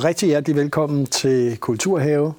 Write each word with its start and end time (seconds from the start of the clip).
og 0.00 0.04
rigtig 0.04 0.26
hjertelig 0.26 0.56
velkommen 0.56 1.06
til 1.06 1.58
Kulturhave. 1.58 2.34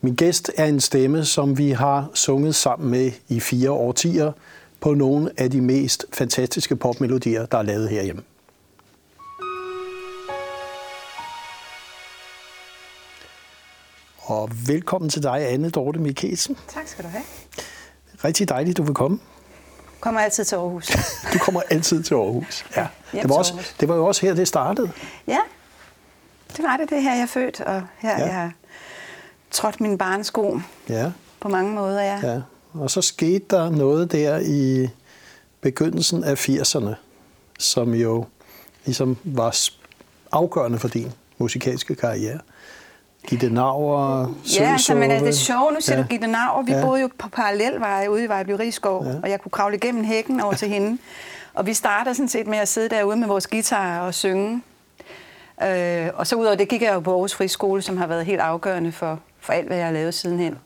Min 0.00 0.14
gæst 0.14 0.50
er 0.56 0.64
en 0.64 0.80
stemme, 0.80 1.24
som 1.24 1.58
vi 1.58 1.70
har 1.70 2.10
sunget 2.14 2.54
sammen 2.54 2.90
med 2.90 3.12
i 3.28 3.40
fire 3.40 3.70
årtier 3.70 4.32
på 4.80 4.94
nogle 4.94 5.30
af 5.36 5.50
de 5.50 5.60
mest 5.60 6.04
fantastiske 6.12 6.76
popmelodier, 6.76 7.46
der 7.46 7.58
er 7.58 7.62
lavet 7.62 7.88
herhjemme. 7.88 8.22
Og 14.18 14.50
velkommen 14.66 15.10
til 15.10 15.22
dig, 15.22 15.52
Anne 15.52 15.70
Dorte 15.70 16.00
Mikkelsen. 16.00 16.56
Tak 16.68 16.88
skal 16.88 17.04
du 17.04 17.08
have. 17.08 17.24
Rigtig 18.24 18.48
dejligt, 18.48 18.76
du 18.76 18.82
vil 18.82 18.94
komme. 18.94 19.18
Kommer 20.00 20.20
altid 20.20 20.44
til 20.44 20.56
Aarhus. 20.56 20.88
du 21.32 21.38
kommer 21.38 21.60
altid 21.70 22.02
til 22.02 22.14
Aarhus. 22.14 22.64
Ja. 22.76 22.86
Det 23.12 23.28
var, 23.28 23.34
også, 23.34 23.54
det 23.80 23.88
var 23.88 23.94
jo 23.94 24.06
også 24.06 24.26
her, 24.26 24.34
det 24.34 24.48
startede. 24.48 24.90
Ja, 25.26 25.38
det 26.56 26.64
var 26.64 26.76
det. 26.76 26.90
Det 26.90 26.98
er 26.98 27.02
her, 27.02 27.12
jeg 27.14 27.22
er 27.22 27.26
født, 27.26 27.60
og 27.60 27.82
her 27.98 28.10
Ja. 28.18 28.24
jeg 28.24 28.34
har 28.34 28.52
trådt 29.50 29.80
mine 29.80 29.98
barnesko 29.98 30.60
Ja, 30.88 31.12
på 31.40 31.48
mange 31.48 31.74
måder. 31.74 32.02
Ja. 32.02 32.20
ja. 32.32 32.40
Og 32.74 32.90
så 32.90 33.02
skete 33.02 33.44
der 33.50 33.70
noget 33.70 34.12
der 34.12 34.38
i 34.44 34.88
begyndelsen 35.60 36.24
af 36.24 36.48
80'erne, 36.48 36.94
som 37.58 37.94
jo 37.94 38.24
ligesom 38.84 39.16
var 39.24 39.56
afgørende 40.32 40.78
for 40.78 40.88
din 40.88 41.12
musikalske 41.38 41.94
karriere. 41.94 42.38
Gitte 43.26 43.50
Nauer, 43.50 44.34
Ja, 44.58 44.72
altså, 44.72 44.94
men 44.94 45.10
altså, 45.10 45.24
det 45.24 45.32
er 45.32 45.36
sjovt. 45.36 45.74
Nu 45.74 45.80
siger 45.80 45.96
Ja. 45.96 46.02
du 46.02 46.08
Gitte 46.08 46.26
Nauer. 46.26 46.62
Vi 46.62 46.72
Ja. 46.72 46.84
boede 46.84 47.00
jo 47.00 47.08
på 47.18 47.28
parallelveje 47.28 48.10
ude 48.10 48.24
i 48.24 48.28
Rigskov, 48.28 49.04
Ja. 49.06 49.14
og 49.22 49.30
jeg 49.30 49.40
kunne 49.40 49.50
kravle 49.50 49.76
igennem 49.76 50.04
hækken 50.04 50.40
over 50.40 50.54
til 50.54 50.68
hende. 50.68 50.98
Og 51.54 51.66
vi 51.66 51.74
startede 51.74 52.14
sådan 52.14 52.28
set 52.28 52.46
med 52.46 52.58
at 52.58 52.68
sidde 52.68 52.88
derude 52.88 53.16
med 53.16 53.28
vores 53.28 53.46
guitar 53.46 54.00
og 54.00 54.14
synge. 54.14 54.62
Øh, 55.62 56.10
og 56.14 56.26
så 56.26 56.36
udover 56.36 56.56
det 56.56 56.68
gik 56.68 56.82
jeg 56.82 56.94
jo 56.94 57.00
på 57.00 57.10
Aarhus 57.10 57.34
Friskole, 57.34 57.82
som 57.82 57.96
har 57.96 58.06
været 58.06 58.26
helt 58.26 58.40
afgørende 58.40 58.92
for, 58.92 59.20
for 59.40 59.52
alt, 59.52 59.66
hvad 59.66 59.76
jeg 59.76 59.86
har 59.86 59.92
lavet 59.92 60.14
sidenhen. 60.14 60.58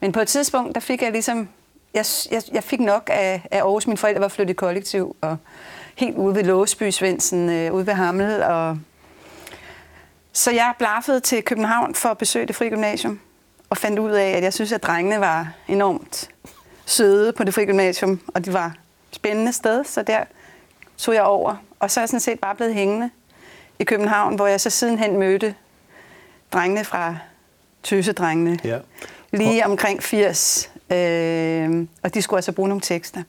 Men 0.00 0.12
på 0.12 0.20
et 0.20 0.28
tidspunkt, 0.28 0.74
der 0.74 0.80
fik 0.80 1.02
jeg 1.02 1.12
ligesom... 1.12 1.48
Jeg, 1.94 2.04
jeg, 2.30 2.42
jeg 2.52 2.64
fik 2.64 2.80
nok 2.80 3.10
af, 3.12 3.42
af 3.50 3.58
Aarhus. 3.58 3.86
Mine 3.86 3.96
forældre 3.96 4.20
var 4.20 4.28
flyttet 4.28 4.54
i 4.54 4.56
kollektiv, 4.56 5.16
og 5.20 5.36
helt 5.94 6.16
ude 6.16 6.34
ved 6.34 6.44
Låsby, 6.44 6.90
Svendsen, 6.90 7.50
øh, 7.50 7.72
ude 7.72 7.86
ved 7.86 7.94
Hammel. 7.94 8.42
Og... 8.42 8.78
Så 10.32 10.50
jeg 10.50 10.72
blaffede 10.78 11.20
til 11.20 11.42
København 11.42 11.94
for 11.94 12.08
at 12.08 12.18
besøge 12.18 12.46
det 12.46 12.56
frie 12.56 12.70
gymnasium, 12.70 13.20
og 13.70 13.76
fandt 13.76 13.98
ud 13.98 14.10
af, 14.10 14.30
at 14.30 14.42
jeg 14.42 14.52
synes, 14.52 14.72
at 14.72 14.82
drengene 14.82 15.20
var 15.20 15.52
enormt 15.68 16.30
søde 16.86 17.32
på 17.32 17.44
det 17.44 17.54
frie 17.54 17.66
gymnasium, 17.66 18.20
og 18.26 18.44
det 18.44 18.52
var 18.52 18.66
et 18.66 19.14
spændende 19.14 19.52
sted, 19.52 19.84
så 19.84 20.02
der 20.02 20.24
tog 20.96 21.14
jeg 21.14 21.22
over. 21.22 21.56
Og 21.80 21.90
så 21.90 22.00
er 22.00 22.02
jeg 22.02 22.08
sådan 22.08 22.20
set 22.20 22.40
bare 22.40 22.54
blevet 22.54 22.74
hængende 22.74 23.10
i 23.80 23.84
København, 23.84 24.34
hvor 24.34 24.46
jeg 24.46 24.60
så 24.60 24.70
sidenhen 24.70 25.18
mødte 25.18 25.54
drengene 26.52 26.84
fra 26.84 27.16
Tøsedrengene. 27.82 28.58
Ja. 28.64 28.78
Lige 29.32 29.66
omkring 29.66 30.02
80. 30.02 30.70
Øh, 30.90 31.86
og 32.02 32.14
de 32.14 32.22
skulle 32.22 32.38
altså 32.38 32.52
bruge 32.52 32.68
nogle 32.68 32.80
tekster. 32.80 33.22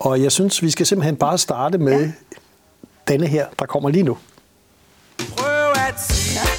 Og 0.00 0.22
jeg 0.22 0.32
synes, 0.32 0.62
vi 0.62 0.70
skal 0.70 0.86
simpelthen 0.86 1.16
bare 1.16 1.38
starte 1.38 1.78
med 1.78 2.00
ja. 2.00 2.12
denne 3.08 3.26
her, 3.26 3.46
der 3.58 3.66
kommer 3.66 3.88
lige 3.88 4.02
nu. 4.02 4.18
Prøv 5.36 5.70
at 5.88 6.00
sige, 6.00 6.40
du 6.40 6.49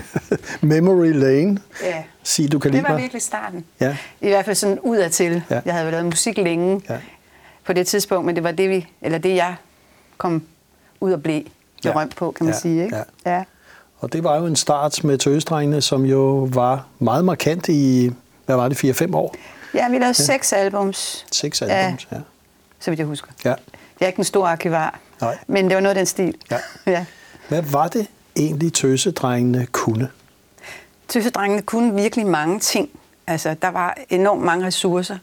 Memory 0.60 1.12
Lane. 1.12 1.58
Ja. 1.82 2.02
Sig, 2.22 2.52
du 2.52 2.58
kan 2.58 2.72
Det 2.72 2.82
var 2.82 2.88
mig. 2.88 3.00
virkelig 3.02 3.22
starten. 3.22 3.64
Ja. 3.80 3.96
I 4.20 4.28
hvert 4.28 4.44
fald 4.44 4.56
sådan 4.56 4.78
udadtil. 4.80 5.42
Ja. 5.50 5.54
Ja. 5.54 5.60
Jeg 5.64 5.74
havde 5.74 5.90
lavet 5.90 6.04
musik 6.06 6.36
længe 6.38 6.82
Ja. 6.88 6.94
ja. 6.94 7.00
på 7.64 7.72
det 7.72 7.86
tidspunkt, 7.86 8.26
men 8.26 8.34
det 8.36 8.44
var 8.44 8.50
det, 8.52 8.70
vi, 8.70 8.86
eller 9.00 9.18
det 9.18 9.36
jeg 9.36 9.54
kom 10.18 10.42
ud 11.00 11.12
og 11.12 11.22
blev 11.22 11.42
berømt 11.82 12.16
på, 12.16 12.30
kan 12.30 12.46
man 12.46 12.54
Ja. 12.54 12.60
sige. 12.60 12.84
Ikke? 12.84 12.96
Ja. 13.26 13.32
Ja. 13.36 13.44
Og 13.98 14.12
det 14.12 14.24
var 14.24 14.36
jo 14.38 14.46
en 14.46 14.56
start 14.56 15.04
med 15.04 15.18
tøsdrengene, 15.18 15.80
som 15.80 16.04
jo 16.04 16.48
var 16.52 16.86
meget 16.98 17.24
markant 17.24 17.68
i, 17.68 18.10
hvad 18.46 18.56
var 18.56 18.68
det, 18.68 18.84
4-5 19.02 19.14
år? 19.16 19.34
ja, 19.74 19.88
vi 19.88 19.94
lavede 19.94 20.06
ja. 20.06 20.12
seks 20.12 20.52
albums, 20.52 21.26
Seks 21.32 21.62
albums, 21.62 22.08
ja. 22.12 22.16
så 22.80 22.90
vidt 22.90 22.98
jeg 22.98 23.06
husker. 23.06 23.28
ja. 23.44 23.48
Jeg 24.00 24.06
er 24.06 24.06
ikke 24.06 24.18
en 24.18 24.24
stor 24.24 24.46
arkivar, 24.46 24.98
Nej. 25.20 25.38
men 25.46 25.64
det 25.68 25.74
var 25.74 25.80
noget 25.80 25.90
af 25.96 26.00
den 26.00 26.06
stil. 26.06 26.34
Ja. 26.50 26.58
ja. 26.92 27.04
Hvad 27.48 27.62
var 27.62 27.88
det 27.88 28.06
egentlig, 28.36 28.72
tøsedrengene 28.72 29.66
kunne? 29.66 30.10
Tøsedrengene 31.08 31.62
kunne 31.62 31.94
virkelig 31.94 32.26
mange 32.26 32.60
ting. 32.60 32.90
Altså, 33.26 33.54
der 33.62 33.68
var 33.68 33.96
enormt 34.08 34.42
mange 34.42 34.66
ressourcer. 34.66 35.18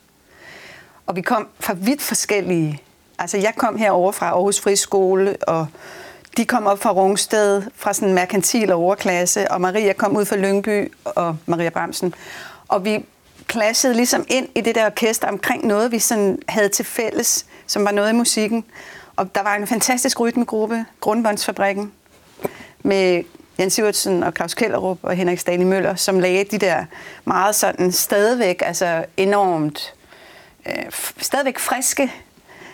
Og 1.05 1.15
vi 1.15 1.21
kom 1.21 1.47
fra 1.59 1.73
vidt 1.73 2.01
forskellige... 2.01 2.81
Altså, 3.19 3.37
jeg 3.37 3.53
kom 3.57 3.77
herover 3.77 4.11
fra 4.11 4.25
Aarhus 4.25 4.59
Friskole, 4.59 5.35
og 5.47 5.67
de 6.37 6.45
kom 6.45 6.65
op 6.65 6.81
fra 6.81 6.91
Rungsted, 6.91 7.63
fra 7.75 7.93
sådan 7.93 8.07
en 8.09 8.15
merkantil 8.15 8.71
overklasse, 8.71 9.51
og 9.51 9.61
Maria 9.61 9.93
kom 9.93 10.17
ud 10.17 10.25
fra 10.25 10.35
Lyngby, 10.35 10.91
og 11.03 11.37
Maria 11.45 11.69
Bramsen. 11.69 12.13
Og 12.67 12.85
vi 12.85 13.05
klassede 13.47 13.93
ligesom 13.93 14.25
ind 14.27 14.47
i 14.55 14.61
det 14.61 14.75
der 14.75 14.85
orkester 14.85 15.27
omkring 15.27 15.67
noget, 15.67 15.91
vi 15.91 15.99
sådan 15.99 16.39
havde 16.47 16.69
til 16.69 16.85
fælles, 16.85 17.45
som 17.67 17.85
var 17.85 17.91
noget 17.91 18.09
i 18.09 18.15
musikken. 18.15 18.65
Og 19.15 19.35
der 19.35 19.44
var 19.44 19.55
en 19.55 19.67
fantastisk 19.67 20.19
rytmegruppe, 20.19 20.85
Grundbåndsfabrikken, 21.00 21.91
med 22.83 23.23
Jens 23.59 23.73
Sivertsen 23.73 24.23
og 24.23 24.33
Claus 24.35 24.53
Kellerup 24.53 24.97
og 25.01 25.15
Henrik 25.15 25.39
Stali 25.39 25.63
Møller, 25.63 25.95
som 25.95 26.19
lagde 26.19 26.43
de 26.43 26.57
der 26.57 26.85
meget 27.25 27.55
sådan 27.55 27.91
stadigvæk, 27.91 28.61
altså 28.65 29.05
enormt, 29.17 29.93
øh, 30.65 30.73
stadigvæk 31.17 31.59
friske 31.59 32.11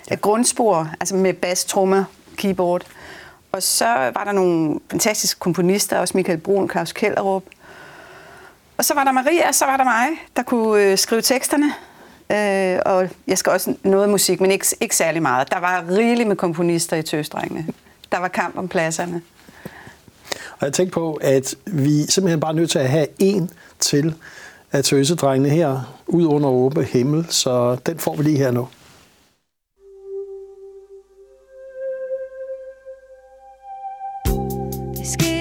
ja. 0.10 0.16
grundspor, 0.16 0.90
altså 1.00 1.16
med 1.16 1.34
bass, 1.34 1.66
trommer, 1.66 2.04
keyboard. 2.38 2.86
Og 3.52 3.64
så 3.64 3.86
var 3.86 4.24
der 4.26 4.32
nogle 4.32 4.80
fantastiske 4.92 5.40
komponister, 5.40 6.00
også 6.00 6.18
Michael 6.18 6.38
Brun, 6.38 6.70
Claus 6.70 6.92
Kellerup. 6.92 7.44
Og 8.78 8.86
så 8.86 8.94
var 8.94 9.04
der 9.04 9.12
Maria, 9.12 9.48
og 9.48 9.56
så 9.56 9.66
var 9.66 9.78
der 9.78 9.84
mig, 9.84 10.08
der 10.36 10.44
kunne 10.44 10.84
øh, 10.84 10.98
skrive 10.98 11.22
teksterne. 11.22 11.74
Øh, 12.32 12.80
og 12.86 13.10
jeg 13.28 13.38
skal 13.38 13.52
også 13.52 13.76
noget 13.84 14.10
musik, 14.10 14.42
men 14.42 14.52
ikke, 14.52 14.66
ikke 14.82 14.96
særlig 14.96 15.22
meget. 15.22 15.52
Der 15.52 15.60
var 15.60 15.86
rigeligt 15.90 16.28
med 16.28 16.36
komponister 16.36 16.98
i 16.98 17.04
Tøsdrengene. 17.04 17.68
Der 18.12 18.18
var 18.18 18.28
kamp 18.28 18.58
om 18.58 18.68
pladserne. 18.68 19.22
Og 20.60 20.66
jeg 20.66 20.74
tænkte 20.74 20.94
på, 20.94 21.14
at 21.14 21.56
vi 21.66 22.04
simpelthen 22.04 22.40
bare 22.40 22.52
er 22.52 22.56
nødt 22.56 22.70
til 22.70 22.80
at 22.80 22.90
have 22.90 23.08
en 23.20 23.50
til 23.80 24.14
af 24.72 24.84
tøsedrengene 24.84 25.50
her, 25.50 26.02
ud 26.08 26.26
under 26.26 26.50
åben 26.50 26.84
himmel, 26.84 27.26
så 27.30 27.78
den 27.86 28.00
får 28.00 28.16
vi 28.16 28.24
lige 28.24 28.38
her 28.38 28.52
nu. 28.52 28.68
Det 34.98 35.35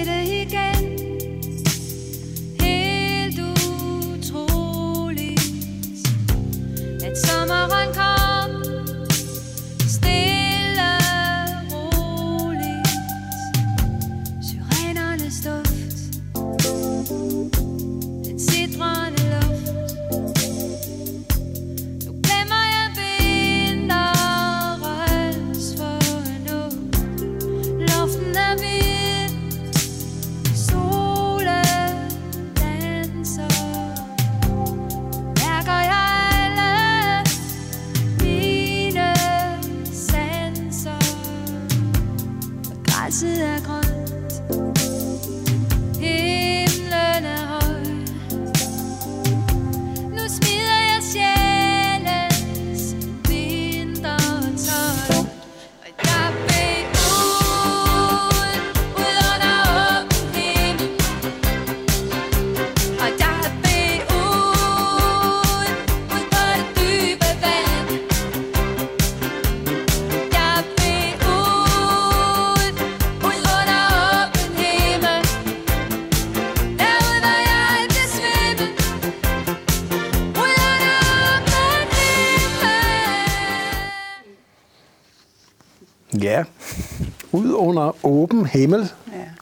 åben 88.05 88.45
himmel. 88.45 88.91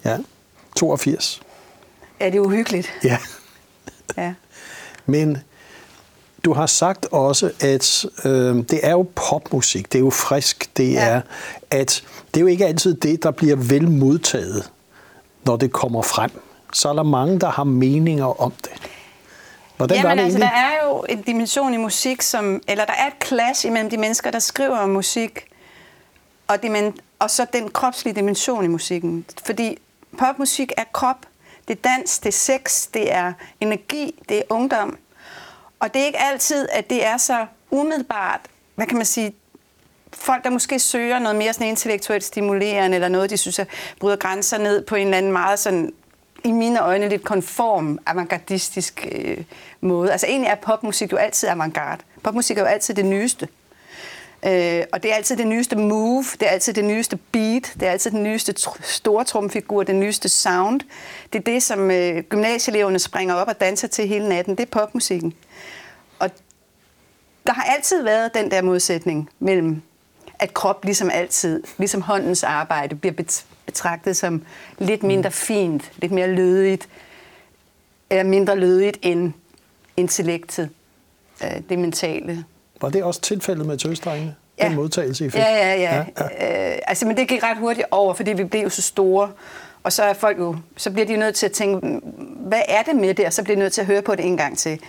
Ja. 0.05 0.11
ja. 0.11 0.17
82. 0.75 1.41
Er 2.19 2.29
det 2.29 2.39
uhyggeligt? 2.39 2.93
Ja. 3.03 3.17
Ja. 4.17 4.33
Men 5.05 5.37
du 6.45 6.53
har 6.53 6.65
sagt 6.65 7.05
også, 7.11 7.51
at 7.59 8.05
øh, 8.25 8.55
det 8.55 8.79
er 8.83 8.91
jo 8.91 9.07
popmusik, 9.15 9.91
det 9.93 9.99
er 9.99 10.03
jo 10.03 10.09
frisk, 10.09 10.77
det 10.77 10.91
Ja. 10.93 11.05
er, 11.05 11.21
at 11.71 12.03
det 12.33 12.39
er 12.39 12.41
jo 12.41 12.47
ikke 12.47 12.65
altid 12.65 12.93
det, 12.95 13.23
der 13.23 13.31
bliver 13.31 13.55
vel 13.55 13.89
modtaget, 13.91 14.69
når 15.45 15.55
det 15.55 15.71
kommer 15.71 16.01
frem. 16.01 16.31
Så 16.73 16.89
er 16.89 16.93
der 16.93 17.03
mange, 17.03 17.39
der 17.39 17.49
har 17.49 17.63
meninger 17.63 18.41
om 18.41 18.53
det. 18.63 18.71
Hvordan 19.77 20.03
var 20.03 20.09
Jamen 20.09 20.17
det 20.17 20.23
altså, 20.23 20.39
egentlig? 20.39 20.51
der 20.55 20.61
er 20.61 20.87
jo 20.87 21.05
en 21.09 21.21
dimension 21.21 21.73
i 21.73 21.77
musik, 21.77 22.21
som, 22.21 22.61
eller 22.67 22.85
der 22.85 22.93
er 22.93 23.07
et 23.07 23.27
clash 23.27 23.65
imellem 23.65 23.89
de 23.89 23.97
mennesker, 23.97 24.31
der 24.31 24.39
skriver 24.39 24.77
om 24.77 24.89
musik, 24.89 25.39
og, 26.47 26.61
det, 26.63 26.71
men, 26.71 26.93
og 27.23 27.31
så 27.31 27.45
den 27.53 27.69
kropslige 27.69 28.15
dimension 28.15 28.65
i 28.65 28.67
musikken. 28.67 29.25
Fordi 29.45 29.77
popmusik 30.17 30.71
er 30.77 30.83
krop, 30.93 31.25
det 31.67 31.77
er 31.77 31.81
dans, 31.89 32.19
det 32.19 32.27
er 32.27 32.33
sex, 32.33 32.87
det 32.93 33.13
er 33.13 33.33
energi, 33.61 34.23
det 34.29 34.37
er 34.37 34.41
ungdom. 34.49 34.97
Og 35.79 35.93
det 35.93 36.01
er 36.01 36.05
ikke 36.05 36.19
altid, 36.19 36.67
at 36.71 36.89
det 36.89 37.05
er 37.05 37.17
så 37.17 37.45
umiddelbart, 37.71 38.39
hvad 38.75 38.87
kan 38.87 38.97
man 38.97 39.05
sige, 39.05 39.35
folk, 40.13 40.43
der 40.43 40.49
måske 40.49 40.79
søger 40.79 41.19
noget 41.19 41.35
mere 41.35 41.53
sådan 41.53 41.67
intellektuelt 41.67 42.23
stimulerende, 42.23 42.95
eller 42.95 43.07
noget, 43.07 43.29
de 43.29 43.37
synes, 43.37 43.59
at 43.59 43.67
bryder 43.99 44.15
grænser 44.15 44.57
ned 44.57 44.85
på 44.85 44.95
en 44.95 45.07
eller 45.07 45.17
anden 45.17 45.31
meget 45.31 45.59
sådan, 45.59 45.93
i 46.43 46.51
mine 46.51 46.81
øjne, 46.81 47.09
lidt 47.09 47.23
konform, 47.23 47.99
avantgardistisk 48.05 49.07
øh, 49.11 49.37
måde. 49.81 50.11
Altså 50.11 50.27
egentlig 50.27 50.49
er 50.49 50.55
popmusik 50.55 51.11
jo 51.11 51.17
altid 51.17 51.49
avantgarde. 51.49 52.03
Popmusik 52.23 52.57
er 52.57 52.61
jo 52.61 52.67
altid 52.67 52.93
det 52.93 53.05
nyeste. 53.05 53.47
Øh, 54.45 54.83
og 54.91 55.03
det 55.03 55.11
er 55.11 55.15
altid 55.15 55.37
det 55.37 55.47
nyeste 55.47 55.75
move, 55.75 56.23
det 56.39 56.47
er 56.47 56.51
altid 56.51 56.73
det 56.73 56.85
nyeste 56.85 57.17
beat, 57.31 57.73
det 57.79 57.87
er 57.87 57.91
altid 57.91 58.11
den 58.11 58.23
nyeste 58.23 58.53
tr- 58.59 58.81
store 58.81 59.23
trumfigur, 59.23 59.83
den 59.83 59.99
nyeste 59.99 60.29
sound. 60.29 60.81
Det 61.33 61.39
er 61.39 61.43
det, 61.43 61.63
som 61.63 61.91
øh, 61.91 62.23
gymnasieeleverne 62.23 62.99
springer 62.99 63.35
op 63.35 63.47
og 63.47 63.61
danser 63.61 63.87
til 63.87 64.07
hele 64.07 64.29
natten. 64.29 64.55
Det 64.55 64.63
er 64.63 64.79
popmusikken. 64.79 65.33
Og 66.19 66.29
der 67.47 67.53
har 67.53 67.63
altid 67.63 68.03
været 68.03 68.33
den 68.33 68.51
der 68.51 68.61
modsætning 68.61 69.29
mellem, 69.39 69.81
at 70.39 70.53
krop 70.53 70.85
ligesom 70.85 71.09
altid, 71.09 71.63
ligesom 71.77 72.01
håndens 72.01 72.43
arbejde, 72.43 72.95
bliver 72.95 73.13
bet- 73.13 73.45
betragtet 73.65 74.17
som 74.17 74.41
lidt 74.77 75.03
mindre 75.03 75.31
fint, 75.31 75.91
lidt 75.97 76.11
mere 76.11 76.27
lødigt, 76.27 76.89
eller 78.09 78.23
mindre 78.23 78.55
lødigt 78.55 78.97
end 79.01 79.33
intellektet, 79.97 80.69
øh, 81.43 81.61
det 81.69 81.79
mentale. 81.79 82.45
Var 82.83 82.89
det 82.89 83.03
også 83.03 83.21
tilfældet 83.21 83.65
med 83.65 83.77
tøsdrengene? 83.77 84.35
Ja. 84.59 84.67
Den 84.67 84.75
modtagelse, 84.75 85.25
I 85.25 85.29
fik? 85.29 85.41
Ja, 85.41 85.55
ja, 85.55 85.81
ja. 85.81 86.05
ja. 86.39 86.73
Øh, 86.73 86.79
altså, 86.87 87.05
men 87.07 87.17
det 87.17 87.27
gik 87.27 87.43
ret 87.43 87.57
hurtigt 87.57 87.87
over, 87.91 88.13
fordi 88.13 88.33
vi 88.33 88.43
blev 88.43 88.61
jo 88.61 88.69
så 88.69 88.81
store. 88.81 89.31
Og 89.83 89.93
så 89.93 90.03
er 90.03 90.13
folk 90.13 90.39
jo, 90.39 90.55
så 90.77 90.91
bliver 90.91 91.05
de 91.05 91.15
nødt 91.15 91.35
til 91.35 91.45
at 91.45 91.51
tænke, 91.51 92.01
hvad 92.35 92.61
er 92.67 92.83
det 92.83 92.95
med 92.95 93.13
det? 93.13 93.25
Og 93.25 93.33
så 93.33 93.43
bliver 93.43 93.55
de 93.55 93.59
nødt 93.59 93.73
til 93.73 93.81
at 93.81 93.87
høre 93.87 94.01
på 94.01 94.15
det 94.15 94.25
en 94.25 94.37
gang 94.37 94.57
til. 94.57 94.79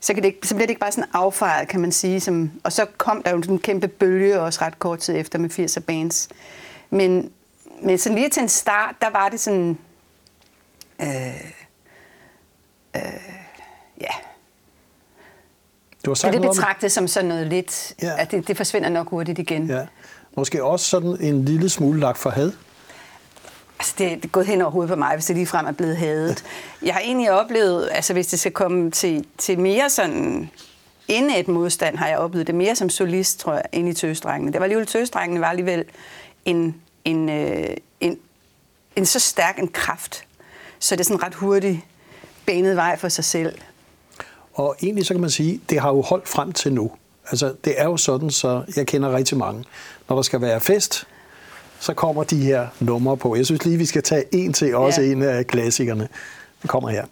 Så, 0.00 0.14
kan 0.14 0.22
det 0.22 0.34
så 0.42 0.54
bliver 0.54 0.66
det 0.66 0.70
ikke 0.70 0.80
bare 0.80 0.92
sådan 0.92 1.10
affejet, 1.12 1.68
kan 1.68 1.80
man 1.80 1.92
sige. 1.92 2.20
Som, 2.20 2.50
og 2.64 2.72
så 2.72 2.86
kom 2.96 3.22
der 3.22 3.30
jo 3.30 3.42
sådan 3.42 3.54
en 3.54 3.58
kæmpe 3.58 3.88
bølge 3.88 4.40
også 4.40 4.60
ret 4.62 4.78
kort 4.78 4.98
tid 4.98 5.16
efter 5.16 5.38
med 5.38 5.50
80'er 5.50 5.80
bands. 5.80 6.28
Men, 6.90 7.30
men 7.82 7.98
sådan 7.98 8.18
lige 8.18 8.28
til 8.28 8.42
en 8.42 8.48
start, 8.48 8.94
der 9.00 9.10
var 9.10 9.28
det 9.28 9.40
sådan... 9.40 9.78
Øh, 11.00 11.06
øh, 12.96 13.02
ja, 14.00 14.27
Du 16.08 16.10
har 16.10 16.14
det 16.14 16.20
sagt 16.20 16.32
det 16.32 16.42
betragtet 16.50 16.92
som 16.92 17.08
sådan 17.08 17.28
noget 17.28 17.46
lidt... 17.46 17.94
Ja. 18.02 18.20
At 18.20 18.30
det, 18.30 18.48
det 18.48 18.56
forsvinder 18.56 18.88
nok 18.88 19.10
hurtigt 19.10 19.38
igen. 19.38 19.66
ja, 19.66 19.86
måske 20.36 20.64
også 20.64 20.86
sådan 20.86 21.16
en 21.20 21.44
lille 21.44 21.68
smule 21.68 22.00
lagt 22.00 22.18
for 22.18 22.30
had. 22.30 22.52
Altså, 23.78 23.94
det, 23.98 24.16
det 24.16 24.24
er 24.24 24.28
gået 24.28 24.46
hen 24.46 24.62
over 24.62 24.70
hovedet 24.70 24.90
på 24.90 24.96
mig, 24.96 25.14
hvis 25.14 25.26
det 25.26 25.36
ligefrem 25.36 25.66
er 25.66 25.72
blevet 25.72 25.96
hadet. 25.96 26.44
Jeg 26.82 26.94
har 26.94 27.00
egentlig 27.00 27.30
oplevet, 27.30 27.88
altså 27.92 28.12
hvis 28.12 28.26
det 28.26 28.40
skal 28.40 28.52
komme 28.52 28.90
til, 28.90 29.24
til 29.38 29.58
mere 29.60 29.90
sådan 29.90 30.50
inden 31.08 31.30
et 31.36 31.48
modstand, 31.48 31.96
har 31.96 32.08
jeg 32.08 32.18
oplevet 32.18 32.46
det 32.46 32.54
mere 32.54 32.76
som 32.76 32.90
solist, 32.90 33.40
tror 33.40 33.52
jeg, 33.52 33.62
end 33.72 33.88
i 33.88 33.92
tøsdrengene. 33.92 34.52
Det 34.52 34.60
var 34.60 34.64
alligevel, 34.64 34.86
tøsdrengene 34.86 35.40
var 35.40 35.46
alligevel 35.46 35.84
en, 36.44 36.74
en, 37.04 37.28
øh, 37.28 37.76
en, 38.00 38.18
en 38.96 39.06
så 39.06 39.18
stærk 39.18 39.58
en 39.58 39.68
kraft, 39.68 40.24
så 40.78 40.96
det 40.96 41.00
er 41.00 41.04
sådan 41.04 41.22
ret 41.22 41.34
hurtigt 41.34 41.80
banet 42.46 42.76
vej 42.76 42.98
for 42.98 43.08
sig 43.08 43.24
selv. 43.24 43.58
Og 44.58 44.76
egentlig 44.82 45.06
så 45.06 45.14
kan 45.14 45.20
man 45.20 45.30
sige, 45.30 45.60
det 45.70 45.80
har 45.80 45.88
jo 45.88 46.00
holdt 46.02 46.28
frem 46.28 46.52
til 46.52 46.72
nu. 46.72 46.90
Altså, 47.30 47.54
det 47.64 47.80
er 47.80 47.84
jo 47.84 47.96
sådan, 47.96 48.30
så 48.30 48.62
jeg 48.76 48.86
kender 48.86 49.16
rigtig 49.16 49.38
mange. 49.38 49.64
Når 50.08 50.16
der 50.16 50.22
skal 50.22 50.40
være 50.40 50.60
fest, 50.60 51.06
så 51.80 51.94
kommer 51.94 52.22
de 52.24 52.36
her 52.36 52.66
numre 52.80 53.16
på. 53.16 53.36
Jeg 53.36 53.46
synes 53.46 53.64
lige, 53.64 53.76
vi 53.76 53.86
skal 53.86 54.02
tage 54.02 54.24
en 54.32 54.52
til, 54.52 54.76
også 54.76 55.00
Ja. 55.02 55.12
en 55.12 55.22
af 55.22 55.46
klassikerne. 55.46 56.08
Den 56.62 56.68
kommer 56.68 56.88
her. 56.88 57.04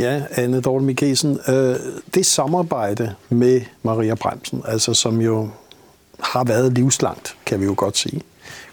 Ja, 0.00 0.22
Anne 0.30 0.60
Dorte 0.60 0.84
Mikkelsen. 0.84 1.38
Øh, 1.48 1.76
det 2.14 2.26
samarbejde 2.26 3.14
med 3.28 3.60
Maria 3.82 4.14
Bremsen, 4.14 4.62
altså 4.68 4.94
som 4.94 5.20
jo 5.20 5.48
har 6.20 6.44
været 6.44 6.72
livslangt, 6.72 7.36
kan 7.46 7.60
vi 7.60 7.64
jo 7.64 7.74
godt 7.76 7.96
sige. 7.96 8.20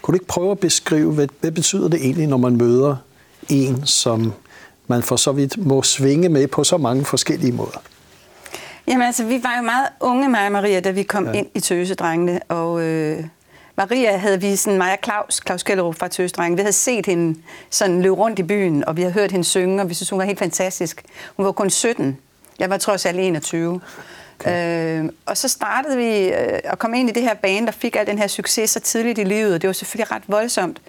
Kunne 0.02 0.12
du 0.12 0.16
ikke 0.16 0.26
prøve 0.26 0.50
at 0.50 0.58
beskrive, 0.58 1.12
hvad, 1.12 1.28
hvad 1.40 1.50
betyder 1.52 1.88
det 1.88 2.00
egentlig, 2.04 2.26
når 2.26 2.36
man 2.36 2.56
møder 2.56 2.96
en, 3.48 3.86
som 3.86 4.32
man 4.86 5.02
for 5.02 5.16
så 5.16 5.32
vidt 5.32 5.66
må 5.66 5.82
svinge 5.82 6.28
med 6.28 6.46
på 6.46 6.64
så 6.64 6.76
mange 6.76 7.04
forskellige 7.04 7.52
måder? 7.52 7.82
Jamen 8.88 9.02
altså, 9.06 9.24
vi 9.24 9.42
var 9.42 9.56
jo 9.56 9.62
meget 9.62 9.86
unge, 10.00 10.28
mig 10.28 10.46
og 10.46 10.52
Maria, 10.52 10.80
da 10.80 10.90
vi 10.90 11.02
kom 11.02 11.26
Ja. 11.26 11.32
ind 11.32 11.46
i 11.54 11.60
Tøsedrengene, 11.60 12.40
og 12.48 12.82
øh, 12.82 13.24
Maria 13.76 14.16
havde 14.16 14.40
vi 14.40 14.56
sådan, 14.56 14.82
og 14.82 14.88
Claus, 15.04 15.40
Claus 15.46 15.62
Kjellerup 15.62 15.98
fra 15.98 16.08
Tøsedrengene, 16.08 16.56
vi 16.56 16.62
havde 16.62 16.72
set 16.72 17.06
hende 17.06 17.38
sådan 17.70 18.02
løbe 18.02 18.14
rundt 18.14 18.38
i 18.38 18.42
byen, 18.42 18.84
og 18.84 18.96
vi 18.96 19.02
havde 19.02 19.14
hørt 19.14 19.30
hende 19.30 19.44
synge, 19.44 19.82
og 19.82 19.88
vi 19.88 19.94
synes, 19.94 20.10
hun 20.10 20.18
var 20.18 20.24
helt 20.24 20.38
fantastisk. 20.38 21.02
Hun 21.36 21.46
var 21.46 21.52
kun 21.52 21.70
17. 21.70 22.18
Jeg 22.58 22.70
var 22.70 22.78
trods 22.78 23.06
alt 23.06 23.20
21. 23.20 23.80
Okay. 24.40 25.02
Øh, 25.02 25.10
og 25.26 25.36
så 25.36 25.48
startede 25.48 25.96
vi 25.96 26.28
øh, 26.28 26.58
at 26.64 26.78
komme 26.78 27.00
ind 27.00 27.08
i 27.10 27.12
det 27.12 27.22
her 27.22 27.34
band, 27.34 27.66
der 27.66 27.72
fik 27.72 27.96
al 27.96 28.06
den 28.06 28.18
her 28.18 28.26
succes 28.26 28.70
så 28.70 28.80
tidligt 28.80 29.18
i 29.18 29.24
livet, 29.24 29.54
og 29.54 29.62
det 29.62 29.68
var 29.68 29.74
selvfølgelig 29.74 30.12
ret 30.12 30.22
voldsomt. 30.26 30.80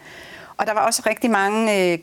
Og 0.57 0.67
der 0.67 0.73
var 0.73 0.81
også 0.81 1.03
rigtig 1.05 1.31
mange 1.31 1.91
øh, 1.91 1.99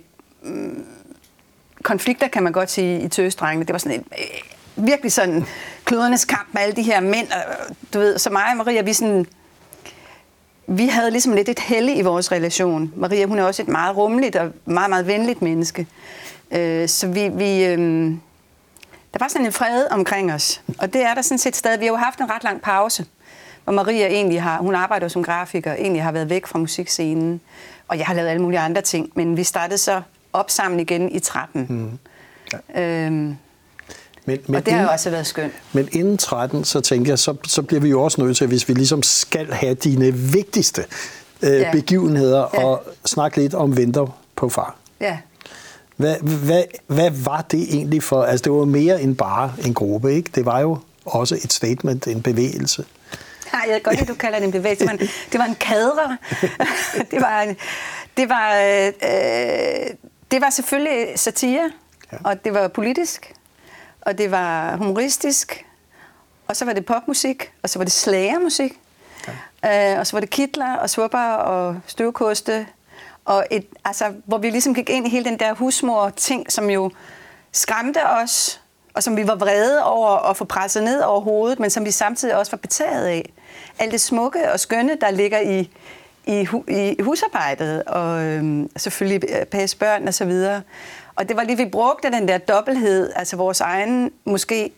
konflikter, 1.82 2.28
kan 2.28 2.42
man 2.42 2.52
godt 2.52 2.70
sige, 2.70 3.00
i 3.00 3.08
tøsdrengene. 3.08 3.66
Det 3.66 3.72
var 3.72 3.78
sådan 3.78 3.98
en, 3.98 4.06
øh, 4.18 4.86
virkelig 4.86 5.12
sådan 5.12 5.44
kludernes 5.84 6.24
kamp 6.24 6.48
med 6.52 6.62
alle 6.62 6.76
de 6.76 6.82
her 6.82 7.00
mænd. 7.00 7.28
Og, 7.28 7.76
du 7.94 7.98
ved, 7.98 8.18
så 8.18 8.30
mig 8.30 8.44
og 8.50 8.56
Maria, 8.56 8.82
vi 8.82 8.92
sådan... 8.92 9.26
Vi 10.66 10.86
havde 10.86 11.10
ligesom 11.10 11.32
lidt 11.32 11.48
et 11.48 11.58
helle 11.58 11.94
i 11.94 12.02
vores 12.02 12.32
relation. 12.32 12.92
Maria, 12.96 13.26
hun 13.26 13.38
er 13.38 13.44
også 13.44 13.62
et 13.62 13.68
meget 13.68 13.96
rummeligt 13.96 14.36
og 14.36 14.52
meget, 14.64 14.90
meget 14.90 15.06
venligt 15.06 15.42
menneske. 15.42 15.86
Øh, 16.50 16.88
så 16.88 17.06
vi... 17.06 17.28
vi 17.28 17.64
øh, 17.64 18.12
der 19.12 19.18
var 19.20 19.28
sådan 19.28 19.46
en 19.46 19.52
fred 19.52 19.86
omkring 19.90 20.32
os, 20.32 20.62
og 20.78 20.92
det 20.92 21.02
er 21.02 21.14
der 21.14 21.22
sådan 21.22 21.38
set 21.38 21.56
stadig. 21.56 21.80
Vi 21.80 21.84
har 21.84 21.92
jo 21.92 21.96
haft 21.96 22.18
en 22.18 22.30
ret 22.30 22.44
lang 22.44 22.62
pause, 22.62 23.06
hvor 23.64 23.72
Maria 23.72 24.06
egentlig 24.06 24.42
har, 24.42 24.58
hun 24.58 24.74
arbejder 24.74 25.08
som 25.08 25.22
grafiker, 25.22 25.72
egentlig 25.72 26.02
har 26.02 26.12
været 26.12 26.30
væk 26.30 26.46
fra 26.46 26.58
musikscenen, 26.58 27.40
og 27.88 27.98
jeg 27.98 28.06
har 28.06 28.14
lavet 28.14 28.28
alle 28.28 28.42
mulige 28.42 28.60
andre 28.60 28.82
ting, 28.82 29.10
men 29.14 29.36
vi 29.36 29.44
startede 29.44 29.78
så 29.78 30.02
op 30.32 30.50
sammen 30.50 30.80
igen 30.80 31.12
i 31.12 31.18
13. 31.18 31.66
Mm. 31.68 31.98
Ja. 32.74 33.06
Øhm, 33.06 33.36
Men, 34.26 34.38
men, 34.46 34.54
og 34.56 34.66
det 34.66 34.72
har 34.74 34.82
jo 34.82 34.88
også 34.88 35.10
været 35.10 35.26
skønt. 35.26 35.52
men 35.72 35.88
inden 35.92 36.18
13, 36.18 36.64
så 36.64 36.80
tænker 36.80 37.10
jeg, 37.10 37.18
så, 37.18 37.36
så 37.46 37.62
bliver 37.62 37.80
vi 37.80 37.88
jo 37.88 38.02
også 38.02 38.20
nødt 38.22 38.36
til, 38.36 38.46
hvis 38.46 38.68
vi 38.68 38.74
ligesom 38.74 39.02
skal 39.02 39.52
have 39.52 39.74
dine 39.74 40.12
vigtigste 40.14 40.84
øh, 41.42 41.52
Ja. 41.60 41.70
begivenheder, 41.72 42.48
Ja. 42.54 42.64
og 42.64 42.82
snakke 43.04 43.36
lidt 43.40 43.54
om 43.54 43.76
Venter 43.76 44.18
på 44.36 44.48
far. 44.48 44.76
Ja. 45.00 45.18
Hvad, 45.96 46.16
hvad, 46.20 46.62
hvad 46.86 47.10
var 47.10 47.40
det 47.50 47.62
egentlig 47.74 48.02
for? 48.02 48.22
Altså, 48.22 48.44
det 48.44 48.52
var 48.52 48.64
mere 48.64 49.02
end 49.02 49.16
bare 49.16 49.52
en 49.66 49.74
gruppe, 49.74 50.14
ikke? 50.14 50.30
Det 50.34 50.46
var 50.46 50.60
jo 50.60 50.78
også 51.04 51.34
et 51.34 51.52
statement, 51.52 52.06
en 52.06 52.22
bevægelse. 52.22 52.84
Nej, 53.52 53.62
jeg 53.66 53.74
ved 53.74 53.82
godt, 53.82 54.00
at 54.00 54.08
du 54.08 54.14
kalder 54.14 54.38
det 54.38 54.44
en 54.46 54.52
bevægelse. 54.52 54.84
Det 54.86 54.90
var 54.90 54.98
en, 55.00 55.08
det 55.32 55.38
var 55.40 55.44
en 55.44 55.54
kadre. 55.54 56.16
det 57.10 57.20
var, 57.20 57.40
en, 57.42 57.56
det 58.16 58.28
var, 58.28 58.54
øh, 58.54 58.86
øh, 58.86 59.90
det 60.30 60.40
var 60.40 60.50
selvfølgelig 60.50 61.06
satire. 61.16 61.70
Ja. 62.12 62.16
og 62.24 62.44
det 62.44 62.54
var 62.54 62.68
politisk, 62.68 63.32
og 64.04 64.18
det 64.18 64.30
var 64.30 64.76
humoristisk, 64.76 65.66
og 66.48 66.56
så 66.56 66.64
var 66.64 66.72
det 66.72 66.86
popmusik, 66.86 67.52
og 67.62 67.70
så 67.70 67.78
var 67.78 67.84
det 67.84 67.92
slagermusik, 67.92 68.80
ja. 69.62 69.92
øh, 69.92 70.00
og 70.00 70.06
så 70.06 70.16
var 70.16 70.20
det 70.20 70.30
kitler 70.30 70.74
og 70.74 70.90
svupper 70.90 71.18
og 71.34 71.80
støvkoste, 71.86 72.66
og 73.24 73.46
et, 73.50 73.66
altså, 73.84 74.12
hvor 74.24 74.38
vi 74.38 74.50
ligesom 74.50 74.74
gik 74.74 74.90
ind 74.90 75.06
i 75.06 75.10
hele 75.10 75.24
den 75.24 75.38
der 75.38 75.54
husmor-ting, 75.54 76.52
som 76.52 76.70
jo 76.70 76.90
skræmte 77.52 78.06
os, 78.06 78.60
og 78.94 79.02
som 79.02 79.16
vi 79.16 79.26
var 79.26 79.34
vrede 79.34 79.84
over 79.84 80.30
at 80.30 80.36
få 80.36 80.44
presset 80.44 80.82
ned 80.82 81.00
over 81.00 81.20
hovedet, 81.20 81.60
men 81.60 81.70
som 81.70 81.84
vi 81.84 81.90
samtidig 81.90 82.36
også 82.36 82.52
var 82.52 82.58
betaget 82.58 83.06
af. 83.06 83.32
Alt 83.78 83.92
det 83.92 84.00
smukke 84.00 84.52
og 84.52 84.60
skønne, 84.60 84.96
der 85.00 85.10
ligger 85.10 85.40
i, 85.40 85.70
i, 86.26 86.44
hu, 86.44 86.64
i 86.68 87.02
husarbejdet, 87.02 87.82
og 87.82 88.22
øhm, 88.22 88.70
selvfølgelig 88.76 89.30
øh, 89.30 89.46
passe 89.46 89.76
børn 89.76 90.08
og 90.08 90.14
så 90.14 90.24
videre. 90.24 90.62
Og 91.16 91.28
det 91.28 91.36
var 91.36 91.42
lige, 91.42 91.56
vi 91.56 91.64
brugte 91.64 92.10
den 92.10 92.28
der 92.28 92.38
dobbelthed, 92.38 93.12
altså 93.16 93.36
vores 93.36 93.60
egen, 93.60 94.12
måske 94.24 94.72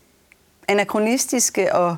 anachronistiske 0.69 1.75
og, 1.75 1.97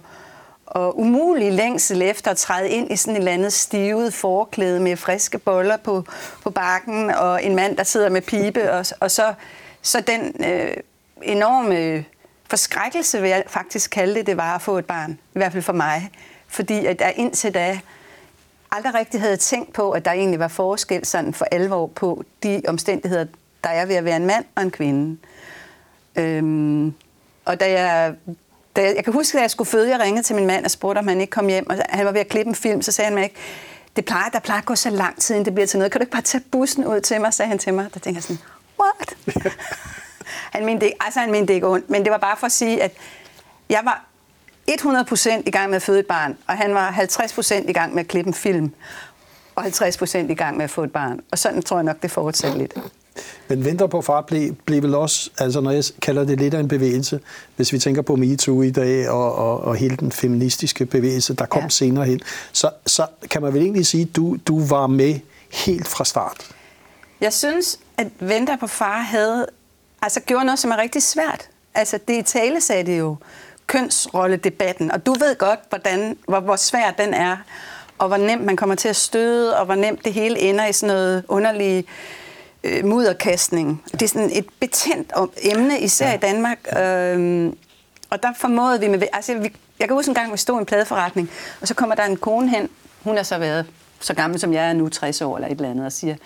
og 0.67 0.99
umulige 0.99 1.51
længsel 1.51 2.03
efter 2.03 2.31
at 2.31 2.37
træde 2.37 2.69
ind 2.69 2.93
i 2.93 2.97
sådan 2.97 3.15
et 3.15 3.19
eller 3.19 3.33
andet 3.33 3.53
stivet 3.53 4.15
forklæde 4.15 4.81
med 4.81 4.97
friske 4.97 5.39
boller 5.39 5.77
på, 5.77 6.05
på 6.43 6.51
bakken, 6.51 7.11
og 7.11 7.45
en 7.45 7.55
mand, 7.55 7.77
der 7.77 7.83
sidder 7.83 8.09
med 8.09 8.23
pibe, 8.23 8.73
og, 8.73 8.87
og 9.01 9.11
så, 9.11 9.35
så 9.83 10.01
den 10.01 10.45
øh, 10.45 10.77
enorme 11.23 12.05
forskrækkelse, 12.49 13.21
vil 13.21 13.31
jeg 13.31 13.45
faktisk 13.47 13.91
kalde 13.91 14.15
det, 14.15 14.27
det 14.27 14.37
var 14.37 14.55
at 14.55 14.63
få 14.63 14.79
et 14.79 14.87
barn. 14.87 15.11
I 15.11 15.39
hvert 15.39 15.53
fald 15.53 15.63
for 15.63 15.73
mig. 15.73 16.11
Fordi 16.49 16.87
at 16.87 17.01
jeg 17.01 17.13
indtil 17.17 17.55
da 17.55 17.81
aldrig 18.71 18.95
rigtig 18.95 19.21
havde 19.21 19.37
tænkt 19.37 19.73
på, 19.73 19.91
at 19.91 20.05
der 20.05 20.13
egentlig 20.13 20.41
var 20.41 20.49
forskel 20.49 21.05
sådan 21.05 21.35
for 21.35 21.47
alvor 21.53 21.87
på 21.87 22.25
de 22.43 22.63
omstændigheder, 22.69 23.27
der 23.65 23.71
er 23.71 23.87
ved 23.87 23.95
at 23.95 24.05
være 24.05 24.17
en 24.17 24.27
mand 24.27 24.45
og 24.55 24.63
en 24.63 24.71
kvinde. 24.71 25.19
Øhm, 26.17 26.95
og 27.45 27.61
da 27.61 27.71
jeg, 27.71 28.15
da 28.77 28.83
jeg, 28.83 28.97
jeg 28.97 29.05
kan 29.05 29.13
huske, 29.13 29.39
at 29.39 29.43
jeg 29.43 29.51
skulle 29.51 29.71
føde, 29.71 29.91
jeg 29.91 30.01
ringede 30.01 30.23
til 30.23 30.37
min 30.37 30.47
mand 30.47 30.65
og 30.65 30.71
spurgte, 30.71 30.99
om 30.99 31.09
han 31.09 31.21
ikke 31.21 31.31
kom 31.31 31.49
hjem, 31.49 31.71
og 31.71 31.77
han 31.89 32.07
var 32.07 32.13
ved 32.13 32.21
at 32.21 32.29
klippe 32.29 32.49
en 32.49 32.55
film, 32.55 32.83
så 32.83 32.93
sagde 32.93 33.07
han 33.07 33.15
mig 33.15 33.25
ikke, 33.25 33.37
det 33.97 34.05
plejer, 34.05 34.29
der 34.29 34.39
plejer 34.39 34.61
at 34.61 34.67
gå 34.67 34.75
så 34.75 34.91
lang 34.91 35.21
tid, 35.21 35.35
inden 35.35 35.45
det 35.45 35.55
bliver 35.55 35.67
til 35.67 35.79
noget. 35.79 35.93
Kan 35.93 35.99
du 35.99 36.03
ikke 36.03 36.13
bare 36.13 36.23
tage 36.23 36.45
bussen 36.51 36.87
ud 36.87 37.01
til 37.01 37.21
mig, 37.21 37.35
sagde 37.35 37.49
han 37.49 37.59
til 37.59 37.75
mig. 37.75 37.95
Der 37.95 38.01
tænkte 38.01 38.15
jeg 38.15 38.23
sådan, 38.23 38.39
what? 38.81 39.17
han, 40.55 40.65
mente 40.65 40.87
det, 40.87 40.93
altså, 41.01 41.21
han 41.21 41.31
mente 41.31 41.49
det 41.49 41.55
ikke 41.55 41.69
ondt, 41.69 41.91
men 41.91 42.03
det 42.03 42.11
var 42.11 42.19
bare 42.19 42.37
for 42.37 42.47
at 42.47 42.53
sige, 42.53 42.83
at 42.83 42.93
jeg 43.69 43.81
var 43.85 44.05
100% 44.71 45.43
i 45.47 45.51
gang 45.51 45.71
med 45.71 45.77
at 45.77 45.83
føde 45.83 46.01
et 46.01 46.07
barn, 46.07 46.37
og 46.47 46.57
han 46.57 46.75
var 46.75 46.91
50% 46.91 47.69
i 47.69 47.73
gang 47.73 47.95
med 47.95 48.01
at 48.01 48.09
klippe 48.09 48.29
en 48.29 48.35
film, 48.35 48.75
og 49.55 49.65
50% 49.65 50.19
i 50.19 50.35
gang 50.35 50.57
med 50.57 50.65
at 50.65 50.71
få 50.71 50.85
et 50.85 50.93
barn. 50.93 51.21
Og 51.31 51.39
sådan 51.39 51.63
tror 51.63 51.77
jeg 51.77 51.85
nok, 51.85 52.03
det 52.03 52.11
fortsætter 52.11 52.59
lidt. 52.59 52.75
Men 53.49 53.65
Venter 53.65 53.87
på 53.87 54.03
far 54.03 54.21
blev, 54.21 54.55
blev 54.55 54.83
vel 54.83 54.95
også, 54.95 55.31
altså 55.39 55.61
når 55.61 55.71
jeg 55.71 55.85
kalder 56.03 56.25
det 56.25 56.41
lidt 56.41 56.55
af 56.55 56.61
en 56.61 56.69
bevægelse, 56.69 57.21
hvis 57.57 57.73
vi 57.73 57.79
tænker 57.79 58.03
på 58.03 58.17
MeToo 58.17 58.63
i 58.63 58.71
dag, 58.71 59.09
og, 59.09 59.35
og, 59.35 59.61
og 59.61 59.77
hele 59.77 59.97
den 59.97 60.13
feministiske 60.13 60.87
bevægelse, 60.87 61.35
der 61.35 61.47
kom 61.47 61.63
Ja. 61.63 61.69
senere 61.69 62.05
hen, 62.05 62.21
så, 62.53 62.71
så 62.87 63.07
kan 63.31 63.43
man 63.43 63.55
vel 63.55 63.63
egentlig 63.63 63.87
sige, 63.87 64.03
at 64.03 64.17
du, 64.17 64.37
du 64.47 64.65
var 64.65 64.87
med 64.87 65.15
helt 65.53 65.89
fra 65.89 66.05
start. 66.05 66.51
Jeg 67.21 67.33
synes, 67.33 67.79
at 67.97 68.07
Venter 68.21 68.57
på 68.57 68.67
far 68.67 68.99
havde, 69.01 69.47
altså 70.03 70.21
gjorde 70.21 70.45
noget, 70.45 70.59
som 70.59 70.71
er 70.71 70.77
rigtig 70.79 71.03
svært. 71.03 71.49
Altså 71.75 71.99
det 72.09 72.19
i 72.19 72.23
tale 72.23 72.61
sagde 72.61 72.87
det 72.87 72.99
jo, 72.99 73.17
kønsrolledebatten, 73.67 74.91
og 74.91 75.07
du 75.07 75.13
ved 75.13 75.39
godt, 75.39 75.61
hvordan, 75.69 76.17
hvor, 76.29 76.41
hvor 76.41 76.57
svært 76.57 76.99
den 76.99 77.15
er, 77.15 77.37
og 77.99 78.09
hvor 78.09 78.17
nemt 78.17 78.45
man 78.45 78.57
kommer 78.57 78.75
til 78.75 78.89
at 78.89 78.97
støde, 78.97 79.57
og 79.59 79.65
hvor 79.65 79.75
nemt 79.75 80.05
det 80.05 80.13
hele 80.13 80.39
ender 80.39 80.67
i 80.67 80.73
sådan 80.73 80.95
noget 80.95 81.25
underlig 81.29 81.85
øh, 82.65 82.85
mudderkastning. 82.85 83.85
Det 83.93 84.03
er 84.03 84.09
sådan 84.09 84.31
et 84.33 84.47
betændt 84.61 85.13
emne, 85.43 85.81
især 85.81 86.09
ja. 86.09 86.15
i 86.15 86.19
Danmark. 86.19 86.59
Øhm, 86.79 87.57
og 88.11 88.23
der 88.23 88.29
formåede 88.37 88.81
vi 88.81 88.89
med... 88.89 89.03
Altså, 89.13 89.39
vi, 89.39 89.53
jeg 89.79 89.89
kan 89.89 89.97
huske 89.97 90.09
en 90.09 90.15
gang, 90.15 90.33
vi 90.33 90.39
stod 90.39 90.57
i 90.57 90.61
en 90.61 90.67
pladeforretning, 90.67 91.31
og 91.61 91.69
så 91.69 91.75
kommer 91.75 91.95
der 91.95 92.05
en 92.05 92.17
kone 92.17 92.51
hen, 92.51 92.69
hun 93.03 93.17
har 93.17 93.23
så 93.23 93.39
været 93.39 93.67
så 94.01 94.15
gammel 94.15 94.41
som 94.41 94.53
jeg 94.53 94.69
er 94.69 94.73
nu, 94.73 94.89
60 94.89 95.21
år 95.23 95.37
eller 95.37 95.49
et 95.49 95.57
eller 95.57 95.71
andet, 95.71 95.87
og 95.87 95.93
siger, 95.93 96.17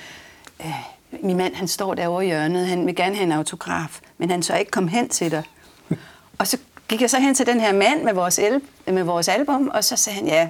øh, 0.61 0.75
min 1.23 1.37
mand 1.37 1.55
han 1.55 1.69
står 1.69 1.95
derovre 1.95 2.25
i 2.25 2.29
hjørnet, 2.29 2.67
han 2.67 2.87
vil 2.87 2.97
gerne 2.97 3.15
have 3.15 3.25
en 3.25 3.33
autograf, 3.33 4.01
men 4.19 4.31
han 4.31 4.43
så 4.43 4.57
ikke 4.57 4.71
komme 4.71 4.91
hen 4.91 5.09
til 5.09 5.31
dig. 5.31 5.43
og 6.39 6.47
så 6.47 6.59
gik 6.89 7.01
jeg 7.01 7.11
så 7.11 7.21
hen 7.21 7.35
til 7.35 7.47
den 7.47 7.61
her 7.61 7.73
mand 7.73 8.03
med 8.03 8.13
vores, 8.13 8.39
el, 8.39 8.61
med 8.87 9.03
vores 9.03 9.29
album, 9.29 9.71
og 9.75 9.85
så 9.85 9.97
sagde 9.97 10.19
han, 10.19 10.27
ja, 10.27 10.49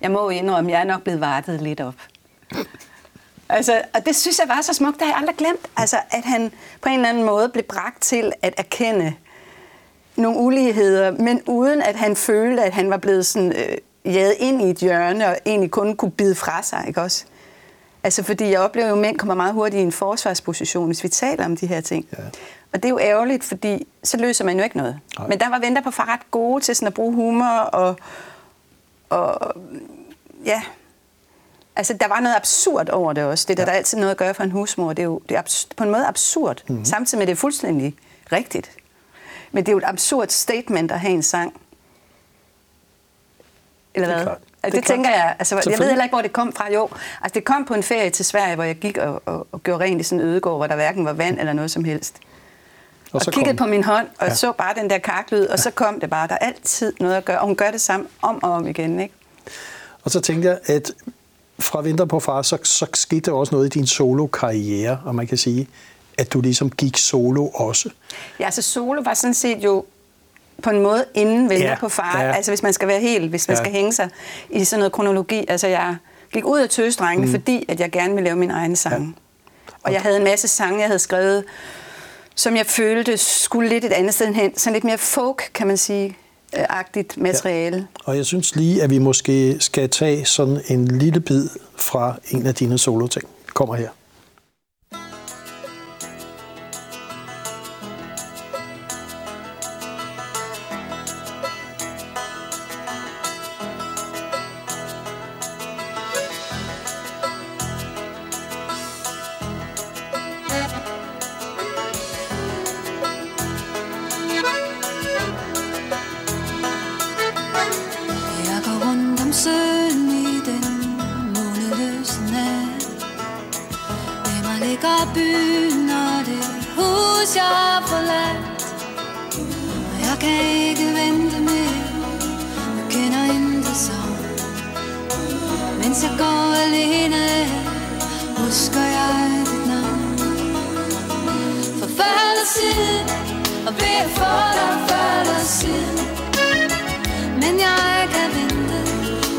jeg 0.00 0.10
må 0.10 0.30
indrømme, 0.30 0.70
jeg 0.70 0.80
er 0.80 0.84
nok 0.84 1.02
blevet 1.02 1.20
vartet 1.20 1.60
lidt 1.60 1.80
op. 1.80 1.94
Altså, 3.48 3.82
og 3.94 4.06
det 4.06 4.16
synes 4.16 4.38
jeg 4.38 4.48
var 4.48 4.60
så 4.62 4.72
smukt, 4.72 4.98
det 4.98 5.02
har 5.02 5.12
jeg 5.12 5.20
aldrig 5.20 5.36
glemt. 5.36 5.70
Altså, 5.76 5.96
at 6.10 6.24
han 6.24 6.52
på 6.80 6.88
en 6.88 6.94
eller 6.94 7.08
anden 7.08 7.24
måde 7.24 7.48
blev 7.48 7.64
bragt 7.64 8.02
til 8.02 8.32
at 8.42 8.54
erkende 8.56 9.14
nogle 10.16 10.38
uligheder, 10.38 11.10
men 11.10 11.42
uden 11.46 11.82
at 11.82 11.96
han 11.96 12.16
følte, 12.16 12.62
at 12.62 12.72
han 12.72 12.90
var 12.90 12.96
blevet 12.96 13.26
sådan, 13.26 13.52
øh, 13.52 13.78
jaget 14.14 14.34
ind 14.38 14.62
i 14.62 14.70
et 14.70 14.76
hjørne 14.76 15.26
og 15.26 15.36
egentlig 15.46 15.70
kun 15.70 15.96
kunne 15.96 16.10
bide 16.10 16.34
fra 16.34 16.62
sig, 16.62 16.84
ikke 16.88 17.02
også? 17.02 17.24
Altså, 18.02 18.22
fordi 18.22 18.50
jeg 18.50 18.60
oplever 18.60 18.88
jo, 18.88 18.94
at 18.94 19.00
mænd 19.00 19.18
kommer 19.18 19.34
meget 19.34 19.54
hurtigt 19.54 19.80
i 19.80 19.82
en 19.82 19.92
forsvarsposition, 19.92 20.86
hvis 20.86 21.04
vi 21.04 21.08
taler 21.08 21.44
om 21.44 21.56
de 21.56 21.66
her 21.66 21.80
ting. 21.80 22.06
Ja. 22.18 22.22
Og 22.72 22.82
det 22.82 22.84
er 22.84 22.88
jo 22.88 22.98
ærgerligt, 22.98 23.44
fordi 23.44 23.86
så 24.04 24.16
løser 24.16 24.44
man 24.44 24.56
jo 24.56 24.64
ikke 24.64 24.76
noget. 24.76 25.00
Nej. 25.18 25.28
Men 25.28 25.40
der 25.40 25.48
var 25.48 25.58
venter 25.58 25.82
på 25.82 25.90
far 25.90 26.12
ret 26.12 26.30
gode 26.30 26.64
til 26.64 26.76
sådan 26.76 26.86
at 26.86 26.94
bruge 26.94 27.14
humor 27.14 27.46
og, 27.46 27.96
og 29.10 29.54
ja, 30.44 30.62
Altså, 31.78 31.94
der 31.94 32.08
var 32.08 32.20
noget 32.20 32.36
absurd 32.36 32.88
over 32.88 33.12
det 33.12 33.24
også. 33.24 33.44
Det 33.48 33.52
er 33.52 33.54
der, 33.56 33.62
Ja. 33.62 33.66
der 33.66 33.72
er 33.72 33.76
altid 33.76 33.98
noget 33.98 34.10
at 34.10 34.16
gøre 34.16 34.34
for 34.34 34.42
en 34.44 34.50
husmor. 34.50 34.88
Det 34.92 34.98
er 34.98 35.04
jo 35.04 35.20
det 35.28 35.36
er 35.36 35.42
abs- 35.42 35.66
på 35.76 35.84
en 35.84 35.90
måde 35.90 36.06
absurd, 36.06 36.56
Mhm. 36.64 36.72
mm-hmm. 36.72 36.84
samtidig 36.84 37.18
med, 37.18 37.22
at 37.22 37.26
det 37.28 37.32
er 37.32 37.36
fuldstændig 37.40 37.94
rigtigt. 38.32 38.70
Men 39.52 39.62
det 39.66 39.68
er 39.68 39.72
jo 39.72 39.78
et 39.78 39.84
absurd 39.86 40.28
statement 40.28 40.92
at 40.92 41.00
have 41.00 41.12
en 41.12 41.22
sang. 41.22 41.60
Eller 43.94 44.08
Det 44.08 44.12
er 44.12 44.16
hvad? 44.18 44.24
klart. 44.26 44.38
Altså, 44.62 44.76
Det 44.76 44.84
det, 44.88 44.92
tænker 44.94 45.10
jeg. 45.10 45.36
Altså, 45.38 45.54
jeg 45.70 45.78
ved 45.78 45.88
heller 45.88 46.04
ikke, 46.04 46.12
hvor 46.14 46.22
det 46.22 46.32
kom 46.32 46.52
fra. 46.52 46.72
Jo, 46.72 46.88
altså, 47.22 47.34
det 47.34 47.44
kom 47.44 47.64
på 47.64 47.74
en 47.74 47.82
ferie 47.82 48.10
til 48.10 48.24
Sverige, 48.24 48.54
hvor 48.54 48.64
jeg 48.64 48.76
gik 48.76 48.98
og, 48.98 49.22
og, 49.26 49.46
og 49.52 49.62
gjorde 49.62 49.84
rent 49.84 50.00
i 50.00 50.04
sådan 50.04 50.20
en 50.20 50.26
ødegård, 50.26 50.56
hvor 50.58 50.66
der 50.66 50.74
hverken 50.74 51.04
var 51.04 51.12
vand 51.12 51.38
eller 51.40 51.52
noget 51.52 51.70
som 51.70 51.84
helst. 51.84 52.16
Og, 53.12 53.20
og 53.26 53.32
kiggede 53.32 53.56
kom- 53.56 53.66
på 53.66 53.70
min 53.70 53.84
hånd 53.84 54.06
og 54.06 54.14
Ja. 54.20 54.26
ja. 54.26 54.34
så 54.34 54.52
bare 54.52 54.74
den 54.74 54.90
der 54.90 54.98
karklyd, 54.98 55.46
og 55.46 55.58
så 55.58 55.70
kom 55.70 56.00
det 56.00 56.10
bare. 56.10 56.28
Der 56.28 56.34
er 56.34 56.38
altid 56.46 56.92
noget 57.00 57.14
at 57.14 57.24
gøre, 57.24 57.38
og 57.38 57.46
hun 57.46 57.56
gør 57.56 57.70
det 57.70 57.80
samme 57.80 58.06
om 58.22 58.42
og 58.42 58.50
om 58.52 58.66
igen, 58.66 59.00
ikke? 59.00 59.14
Og 60.04 60.10
så 60.10 60.20
tænkte 60.20 60.48
jeg, 60.48 60.58
at 60.66 60.92
fra 61.60 61.80
Vinter 61.80 62.04
på 62.04 62.20
far, 62.20 62.42
så, 62.42 62.58
så 62.62 62.86
skete 62.94 63.20
der 63.30 63.36
også 63.36 63.54
noget 63.54 63.66
i 63.66 63.78
din 63.78 63.86
solo-karriere, 63.86 65.00
og 65.04 65.14
man 65.14 65.26
kan 65.26 65.38
sige, 65.38 65.68
at 66.18 66.32
du 66.32 66.40
ligesom 66.40 66.70
gik 66.70 66.96
solo 66.96 67.46
også. 67.48 67.90
Ja, 68.40 68.44
altså 68.44 68.62
solo 68.62 69.02
var 69.04 69.14
sådan 69.14 69.34
set 69.34 69.64
jo 69.64 69.84
på 70.62 70.70
en 70.70 70.82
måde 70.82 71.04
inden 71.14 71.48
venter 71.50 71.68
Ja, 71.68 71.76
på 71.80 71.88
far. 71.88 72.22
ja. 72.22 72.32
Altså 72.32 72.50
hvis 72.50 72.62
man 72.62 72.72
skal 72.72 72.88
være 72.88 73.00
helt, 73.00 73.30
hvis 73.30 73.48
man 73.48 73.56
Ja. 73.56 73.62
skal 73.62 73.72
hænge 73.72 73.92
sig 73.92 74.08
i 74.50 74.64
sådan 74.64 74.78
noget 74.80 74.92
kronologi. 74.92 75.44
Altså 75.48 75.66
jeg 75.66 75.96
gik 76.32 76.44
ud 76.44 76.58
af 76.60 76.68
tøsdrengene, 76.68 77.26
mm. 77.26 77.32
fordi 77.32 77.64
at 77.68 77.80
jeg 77.80 77.90
gerne 77.90 78.14
ville 78.14 78.24
lave 78.24 78.36
min 78.36 78.50
egen 78.50 78.76
sang. 78.76 79.16
Ja. 79.68 79.72
Og 79.82 79.92
jeg 79.92 80.00
havde 80.00 80.16
en 80.16 80.24
masse 80.24 80.48
sange, 80.48 80.78
jeg 80.78 80.86
havde 80.86 80.98
skrevet, 80.98 81.44
som 82.34 82.56
jeg 82.56 82.66
følte 82.66 83.16
skulle 83.16 83.68
lidt 83.68 83.84
et 83.84 83.92
andet 83.92 84.14
sted 84.14 84.34
hen. 84.34 84.58
Sådan 84.58 84.72
lidt 84.72 84.84
mere 84.84 84.98
folk, 84.98 85.50
kan 85.54 85.66
man 85.66 85.76
sige, 85.76 86.16
agtigt 86.52 87.16
materiale. 87.16 87.76
Ja. 87.76 87.82
Og 88.04 88.16
jeg 88.16 88.26
synes 88.26 88.56
lige, 88.56 88.82
at 88.82 88.90
vi 88.90 88.98
måske 88.98 89.60
skal 89.60 89.90
tage 89.90 90.24
sådan 90.24 90.60
en 90.68 90.98
lille 90.98 91.20
bid 91.20 91.48
fra 91.76 92.18
en 92.30 92.46
af 92.46 92.54
dine 92.54 92.78
solo-ting. 92.78 93.24
Kommer 93.54 93.74
her. 93.74 93.88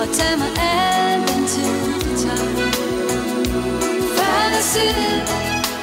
Og 0.10 0.16
tage 0.16 0.38
mig 0.38 0.52
af 0.60 1.28
den 1.28 1.48
tid 1.48 1.74
det 2.04 2.18
tager 2.24 2.50
Før 4.18 4.62
siden 4.62 5.22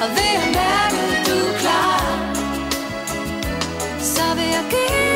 Og 0.01 0.09
ved 0.09 0.33
at 0.43 0.49
mærke 0.59 1.01
du 1.27 1.37
er 1.47 1.57
klar. 1.59 2.01
Så 3.99 4.23
vil 4.35 4.43
jeg 4.55 4.65
give 4.69 5.06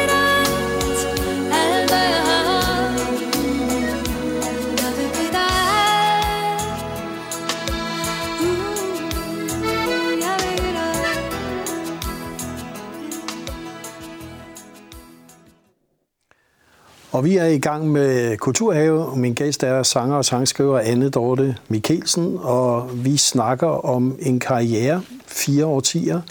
Og 17.12 17.26
vi 17.26 17.38
er 17.38 17.46
i 17.46 17.58
gang 17.58 17.92
med 17.92 18.38
Kulturhave. 18.38 19.18
Min 19.18 19.34
gæst 19.34 19.64
er 19.64 19.84
sanger 19.84 20.16
og 20.16 20.26
sangskriver 20.26 20.80
Anne 20.80 21.10
Dorte 21.10 21.58
Mikkelsen, 21.68 22.38
og 22.42 22.90
vi 22.94 23.18
snakker 23.18 23.68
om 23.68 24.18
en 24.20 24.40
karriere, 24.40 25.02
fire 25.28 25.66
årtier, 25.66 26.22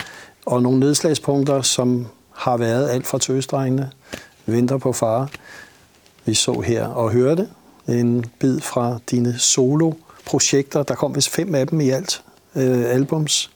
og 0.47 0.62
nogle 0.62 0.81
nedslagspunkter, 0.81 1.62
som 1.62 2.07
har 2.33 2.57
været 2.57 2.88
alt 2.88 3.07
fra 3.07 3.19
tøsdrengene, 3.19 3.90
venter 4.47 4.79
på 4.79 4.93
far. 4.93 5.31
Vi 6.25 6.35
så 6.35 6.61
her 6.61 6.87
og 6.87 7.11
hørte 7.11 7.49
en 7.88 8.25
bid 8.38 8.61
fra 8.61 8.99
dine 9.11 9.38
solo-projekter. 9.38 10.83
Der 10.83 10.95
kom 10.95 11.14
vist 11.14 11.31
fem 11.31 11.55
af 11.55 11.66
dem 11.66 11.81
i 11.81 11.90
alt, 11.90 12.23
øh, 12.57 12.85
albums, 12.95 13.51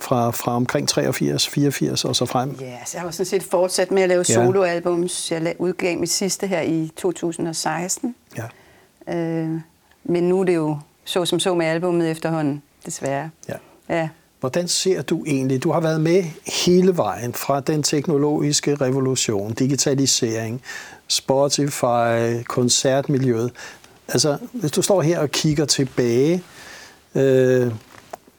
fra, 0.00 0.30
fra 0.30 0.56
omkring 0.56 0.88
83, 0.88 1.48
84 1.48 2.04
og 2.04 2.16
så 2.16 2.26
frem. 2.26 2.56
Ja, 2.60 2.76
så 2.86 2.90
jeg 2.96 3.02
har 3.02 3.10
sådan 3.10 3.26
set 3.26 3.42
fortsat 3.42 3.90
med 3.90 4.02
at 4.02 4.08
lave 4.08 4.24
Ja. 4.28 4.34
soloalbums. 4.34 5.30
Jeg 5.32 5.54
udgav 5.58 5.98
mit 5.98 6.10
sidste 6.10 6.46
her 6.46 6.60
i 6.60 6.90
2016. 6.96 8.14
Ja. 8.36 8.44
Øh, 9.16 9.50
men 10.04 10.28
nu 10.28 10.40
er 10.40 10.44
det 10.44 10.54
jo 10.54 10.78
så 11.04 11.24
som 11.24 11.40
så 11.40 11.54
med 11.54 11.66
albummet 11.66 12.10
efterhånden, 12.10 12.62
desværre. 12.86 13.30
Ja. 13.48 13.54
Ja. 13.88 14.08
Hvordan 14.40 14.68
ser 14.68 15.02
du 15.02 15.24
egentlig, 15.26 15.62
du 15.62 15.70
har 15.72 15.80
været 15.80 16.00
med 16.00 16.24
hele 16.66 16.96
vejen 16.96 17.34
fra 17.34 17.60
den 17.60 17.82
teknologiske 17.82 18.74
revolution, 18.74 19.52
digitalisering, 19.52 20.62
Spotify, 21.08 22.42
koncertmiljøet. 22.46 23.52
Altså, 24.08 24.38
hvis 24.52 24.70
du 24.70 24.82
står 24.82 25.02
her 25.02 25.18
og 25.18 25.30
kigger 25.30 25.64
tilbage, 25.64 26.42
øh, 27.14 27.72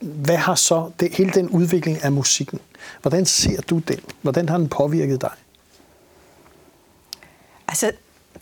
hvad 0.02 0.36
har 0.36 0.54
så 0.54 0.90
det, 1.00 1.14
hele 1.14 1.30
den 1.30 1.48
udvikling 1.48 2.04
af 2.04 2.12
musikken, 2.12 2.60
hvordan 3.02 3.26
ser 3.26 3.60
du 3.60 3.78
den? 3.78 4.00
Hvordan 4.22 4.48
har 4.48 4.58
den 4.58 4.68
påvirket 4.68 5.20
dig? 5.20 5.30
Altså, 7.68 7.92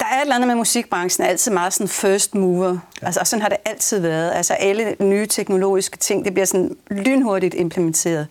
der 0.00 0.06
er 0.06 0.16
et 0.16 0.20
eller 0.20 0.34
andet 0.34 0.48
med 0.48 0.54
musikbranchen, 0.54 1.24
er 1.24 1.28
altid 1.28 1.52
meget 1.52 1.72
sådan 1.72 1.88
first 1.88 2.34
mover. 2.34 2.78
Ja. 3.02 3.06
Altså, 3.06 3.20
og 3.20 3.26
sådan 3.26 3.42
har 3.42 3.48
det 3.48 3.58
altid 3.64 3.98
været. 3.98 4.32
Altså, 4.34 4.54
alle 4.54 4.96
nye 5.00 5.26
teknologiske 5.26 5.96
ting, 5.96 6.24
det 6.24 6.34
bliver 6.34 6.46
sådan 6.46 6.76
lynhurtigt 6.90 7.54
implementeret. 7.54 8.26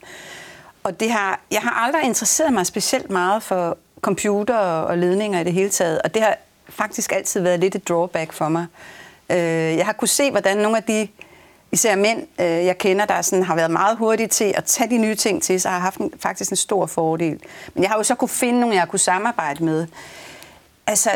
Og 0.83 0.99
det 0.99 1.11
har, 1.11 1.41
jeg 1.51 1.61
har 1.61 1.71
aldrig 1.71 2.03
interesseret 2.03 2.53
mig 2.53 2.65
specielt 2.65 3.09
meget 3.09 3.43
for 3.43 3.77
computer 4.01 4.57
og 4.57 4.97
ledninger 4.97 5.39
i 5.39 5.43
det 5.43 5.53
hele 5.53 5.69
taget, 5.69 6.01
og 6.01 6.13
det 6.13 6.21
har 6.21 6.37
faktisk 6.69 7.11
altid 7.11 7.41
været 7.41 7.59
lidt 7.59 7.75
et 7.75 7.89
drawback 7.89 8.33
for 8.33 8.49
mig. 8.49 8.65
Øh, 9.29 9.37
jeg 9.77 9.85
har 9.85 9.93
kunne 9.93 10.07
se, 10.07 10.31
hvordan 10.31 10.57
nogle 10.57 10.77
af 10.77 10.83
de, 10.83 11.07
især 11.71 11.95
mænd, 11.95 12.27
øh, 12.39 12.45
jeg 12.45 12.77
kender, 12.77 13.05
der 13.05 13.21
sådan 13.21 13.43
har 13.43 13.55
været 13.55 13.71
meget 13.71 13.97
hurtige 13.97 14.27
til 14.27 14.53
at 14.57 14.65
tage 14.65 14.89
de 14.89 14.97
nye 14.97 15.15
ting 15.15 15.43
til 15.43 15.61
sig, 15.61 15.71
har 15.71 15.79
haft 15.79 15.99
en, 15.99 16.13
faktisk 16.19 16.51
en 16.51 16.57
stor 16.57 16.85
fordel. 16.85 17.39
Men 17.73 17.83
jeg 17.83 17.89
har 17.89 17.97
jo 17.97 18.03
så 18.03 18.15
kunne 18.15 18.29
finde 18.29 18.59
nogle, 18.59 18.75
jeg 18.75 18.87
kunne 18.87 18.99
samarbejde 18.99 19.63
med. 19.63 19.87
Altså, 20.87 21.09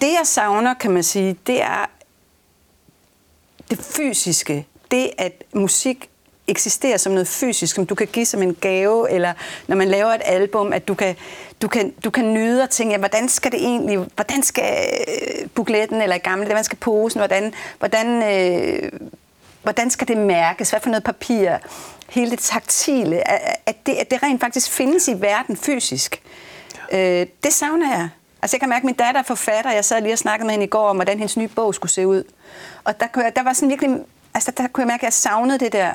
det 0.00 0.12
jeg 0.12 0.26
savner, 0.26 0.74
kan 0.74 0.90
man 0.90 1.02
sige, 1.02 1.36
det 1.46 1.62
er 1.62 1.90
det 3.70 3.78
fysiske. 3.78 4.66
Det, 4.90 5.10
at 5.18 5.44
musik 5.54 6.08
eksisterer 6.46 6.96
som 6.96 7.12
noget 7.12 7.28
fysisk, 7.28 7.74
som 7.74 7.86
du 7.86 7.94
kan 7.94 8.06
give 8.06 8.26
som 8.26 8.42
en 8.42 8.54
gave, 8.54 9.10
eller 9.10 9.32
når 9.66 9.76
man 9.76 9.88
laver 9.88 10.10
et 10.10 10.22
album, 10.24 10.72
at 10.72 10.88
du 10.88 10.94
kan, 10.94 11.16
du 11.62 11.68
kan, 11.68 11.90
du 12.04 12.10
kan 12.10 12.34
nyde 12.34 12.62
og 12.62 12.70
tænke, 12.70 12.92
ja, 12.92 12.98
hvordan 12.98 13.28
skal 13.28 13.52
det 13.52 13.60
egentlig, 13.60 13.98
hvordan 13.98 14.42
skal 14.42 14.88
øh, 15.08 15.48
bukletten, 15.54 16.02
eller 16.02 16.18
gamle, 16.18 16.44
hvordan 16.44 16.64
skal 16.64 16.78
posen, 16.78 17.20
hvordan, 17.20 17.54
hvordan, 17.78 18.22
øh, 18.22 18.92
hvordan 19.62 19.90
skal 19.90 20.08
det 20.08 20.16
mærkes, 20.16 20.70
hvad 20.70 20.80
for 20.80 20.90
noget 20.90 21.04
papir, 21.04 21.56
hele 22.10 22.30
det 22.30 22.38
taktile, 22.38 23.28
at 23.68 23.86
det, 23.86 23.92
at 23.92 24.10
det 24.10 24.22
rent 24.22 24.40
faktisk 24.40 24.70
findes 24.70 25.08
i 25.08 25.20
verden 25.20 25.56
fysisk. 25.56 26.22
Øh, 26.92 27.26
det 27.42 27.52
savner 27.52 27.90
jeg. 27.96 28.08
Altså 28.42 28.56
jeg 28.56 28.60
kan 28.60 28.68
mærke, 28.68 28.80
at 28.80 28.84
min 28.84 28.94
datter 28.94 29.20
er 29.20 29.24
forfatter, 29.24 29.72
jeg 29.72 29.84
sad 29.84 30.00
lige 30.00 30.12
og 30.12 30.18
snakkede 30.18 30.46
med 30.46 30.52
hende 30.52 30.64
i 30.64 30.68
går 30.68 30.88
om, 30.88 30.96
hvordan 30.96 31.18
hendes 31.18 31.36
nye 31.36 31.48
bog 31.48 31.74
skulle 31.74 31.92
se 31.92 32.06
ud. 32.06 32.24
Og 32.84 33.00
der, 33.00 33.06
kunne 33.06 33.24
jeg, 33.24 33.36
der 33.36 33.42
var 33.42 33.52
sådan 33.52 33.68
virkelig, 33.68 33.98
altså 34.34 34.52
der 34.56 34.68
kunne 34.68 34.82
jeg 34.82 34.86
mærke, 34.86 35.00
at 35.00 35.04
jeg 35.04 35.12
savnede 35.12 35.58
det 35.58 35.72
der. 35.72 35.92